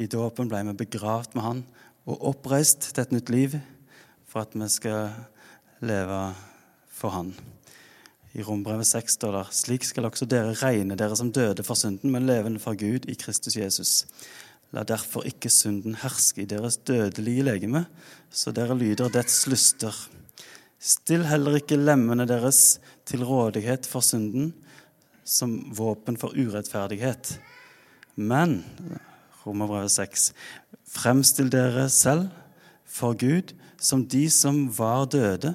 I 0.00 0.08
dåpen 0.08 0.48
ble 0.48 0.62
vi 0.70 0.78
begravd 0.84 1.34
med 1.36 1.44
Han 1.44 1.62
og 2.08 2.28
oppreist 2.32 2.92
til 2.94 3.02
et 3.04 3.12
nytt 3.12 3.32
liv 3.32 3.56
for 4.28 4.46
at 4.46 4.54
vi 4.56 4.68
skal 4.72 5.10
leve 5.84 6.20
for 6.92 7.12
Han. 7.12 7.34
I 8.32 8.44
Rombrevet 8.46 8.88
6 8.88 9.18
står 9.18 9.36
det 9.36 9.42
slik 9.52 9.84
skal 9.84 10.08
også 10.08 10.24
dere 10.24 10.54
regne 10.62 10.96
dere 10.96 11.16
som 11.18 11.32
døde 11.34 11.64
for 11.66 11.76
synden, 11.76 12.14
men 12.14 12.24
levende 12.24 12.62
for 12.62 12.78
Gud 12.78 13.04
i 13.04 13.16
Kristus 13.20 13.58
Jesus. 13.60 14.06
La 14.72 14.86
derfor 14.88 15.26
ikke 15.28 15.52
synden 15.52 15.98
herske 16.00 16.46
i 16.46 16.48
deres 16.48 16.78
dødelige 16.80 17.44
legeme, 17.44 17.84
så 18.32 18.54
dere 18.56 18.78
lyder 18.78 19.12
dets 19.12 19.44
lyster. 19.52 19.92
Still 20.80 21.26
heller 21.28 21.60
ikke 21.60 21.76
lemmene 21.76 22.24
deres 22.26 22.80
til 23.04 23.26
rådighet 23.28 23.84
for 23.86 24.00
synden 24.00 24.54
som 25.28 25.58
våpen 25.76 26.16
for 26.16 26.32
urettferdighet. 26.32 27.36
Men, 28.16 28.62
Romerbrevet 29.42 29.90
6, 29.90 30.28
fremstill 30.92 31.50
dere 31.50 31.88
selv 31.90 32.28
for 32.86 33.16
Gud 33.18 33.54
som 33.82 34.04
de 34.06 34.28
som 34.30 34.64
var 34.76 35.08
døde, 35.10 35.54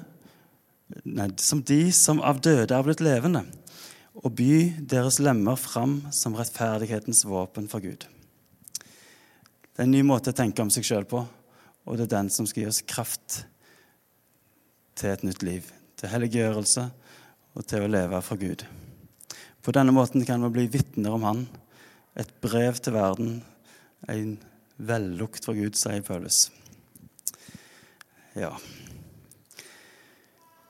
nei, 1.04 1.30
som 1.40 1.62
de 1.64 1.88
som 1.96 2.20
av 2.20 2.42
døde 2.44 2.74
er 2.74 2.84
blitt 2.84 3.02
levende, 3.04 3.46
og 4.18 4.34
by 4.36 4.52
deres 4.90 5.20
lemmer 5.22 5.56
fram 5.60 6.00
som 6.12 6.36
rettferdighetens 6.36 7.24
våpen 7.28 7.68
for 7.70 7.84
Gud. 7.84 8.04
Det 8.78 9.84
er 9.84 9.86
en 9.86 9.94
ny 9.94 10.02
måte 10.02 10.34
å 10.34 10.36
tenke 10.36 10.64
om 10.64 10.72
seg 10.74 10.84
sjøl 10.84 11.06
på, 11.08 11.22
og 11.88 11.96
det 11.96 12.08
er 12.08 12.16
den 12.18 12.32
som 12.34 12.48
skal 12.48 12.64
gi 12.64 12.70
oss 12.72 12.82
kraft 12.84 13.42
til 14.98 15.14
et 15.14 15.24
nytt 15.24 15.44
liv, 15.46 15.68
til 15.96 16.10
helliggjørelse 16.12 16.88
og 17.54 17.66
til 17.70 17.86
å 17.86 17.90
leve 17.90 18.20
for 18.26 18.40
Gud. 18.40 18.64
På 19.62 19.72
denne 19.74 19.94
måten 19.94 20.24
kan 20.26 20.42
vi 20.44 20.50
bli 20.56 20.66
vitner 20.72 21.14
om 21.14 21.24
Han, 21.26 21.46
et 22.18 22.30
brev 22.42 22.80
til 22.82 22.96
verden, 22.96 23.38
en 24.08 24.38
vellukt 24.78 25.44
for 25.44 25.58
Gud, 25.58 25.76
sier 25.78 26.02
Paulus. 26.06 26.48
Ja. 28.38 28.52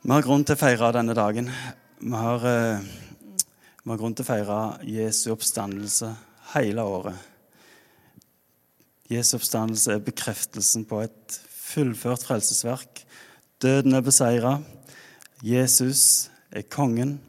Vi 0.03 0.15
har 0.15 0.25
grunn 0.25 0.47
til 0.47 0.57
å 0.57 0.61
feire 0.61 0.93
denne 0.97 1.15
dagen. 1.17 1.51
Vi 2.01 2.15
har, 2.17 2.47
eh, 2.47 2.81
vi 3.85 3.91
har 3.91 3.99
grunn 3.99 4.15
til 4.15 4.25
å 4.25 4.31
feire 4.31 4.59
Jesu 4.87 5.31
oppstandelse 5.35 6.15
hele 6.55 6.83
året. 6.83 7.17
Jesu 9.09 9.37
oppstandelse 9.37 9.93
er 9.95 10.05
bekreftelsen 10.05 10.85
på 10.85 11.03
et 11.03 11.41
fullført 11.51 12.25
frelsesverk. 12.25 13.05
Døden 13.61 13.95
er 13.95 14.01
beseira. 14.01 14.63
Jesus 15.43 16.31
er 16.53 16.63
kongen. 16.63 17.21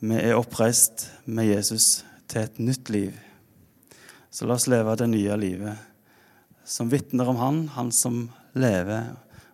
Vi 0.00 0.14
er 0.14 0.34
oppreist 0.34 1.10
med 1.26 1.46
Jesus 1.46 2.04
til 2.28 2.42
et 2.42 2.58
nytt 2.58 2.90
liv. 2.90 3.31
Så 4.32 4.46
la 4.48 4.56
oss 4.56 4.64
leve 4.66 4.94
det 4.96 5.10
nye 5.12 5.36
livet 5.36 5.88
som 6.64 6.88
vitner 6.88 7.28
om 7.28 7.36
Han, 7.36 7.68
Han 7.68 7.92
som 7.92 8.30
lever, 8.56 9.10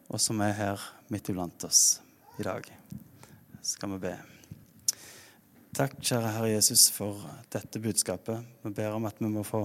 og 0.06 0.20
som 0.22 0.38
er 0.44 0.52
her 0.54 0.82
midt 1.10 1.28
iblant 1.32 1.64
oss 1.66 2.00
i 2.38 2.44
dag. 2.46 2.62
Skal 3.62 3.90
vi 3.96 3.98
be. 4.06 4.12
Takk, 5.74 5.96
kjære 5.98 6.30
Herre 6.36 6.50
Jesus, 6.52 6.88
for 6.94 7.18
dette 7.50 7.82
budskapet. 7.82 8.44
Vi 8.62 8.70
ber 8.76 8.94
om 8.94 9.08
at 9.10 9.18
vi 9.18 9.30
må 9.30 9.42
få 9.46 9.64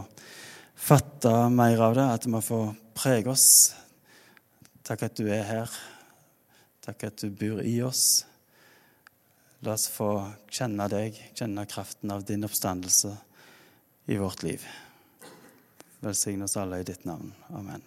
fatte 0.74 1.32
mer 1.53 1.84
av 1.86 1.93
det, 1.97 2.05
at 2.18 2.26
vi 2.26 2.34
må 2.34 2.41
få 2.41 2.64
prege 2.97 3.30
oss. 3.30 3.47
Takk 4.82 5.05
at 5.07 5.20
du 5.20 5.30
er 5.30 5.45
her. 5.45 5.76
Takk 6.82 7.05
at 7.11 7.22
du 7.22 7.30
bor 7.30 7.61
i 7.61 7.76
oss. 7.86 8.24
La 9.61 9.78
oss 9.78 9.86
få 9.93 10.09
kjenne 10.49 10.89
deg, 10.91 11.22
kjenne 11.38 11.68
kraften 11.70 12.11
av 12.18 12.26
din 12.28 12.49
oppstandelse 12.49 13.14
i 14.09 14.18
vårt 14.18 14.41
liv. 14.43 14.66
Velsign 16.04 16.41
oss 16.41 16.58
alle 16.58 16.80
i 16.80 16.84
ditt 16.84 17.06
navn. 17.06 17.34
Amen. 17.47 17.82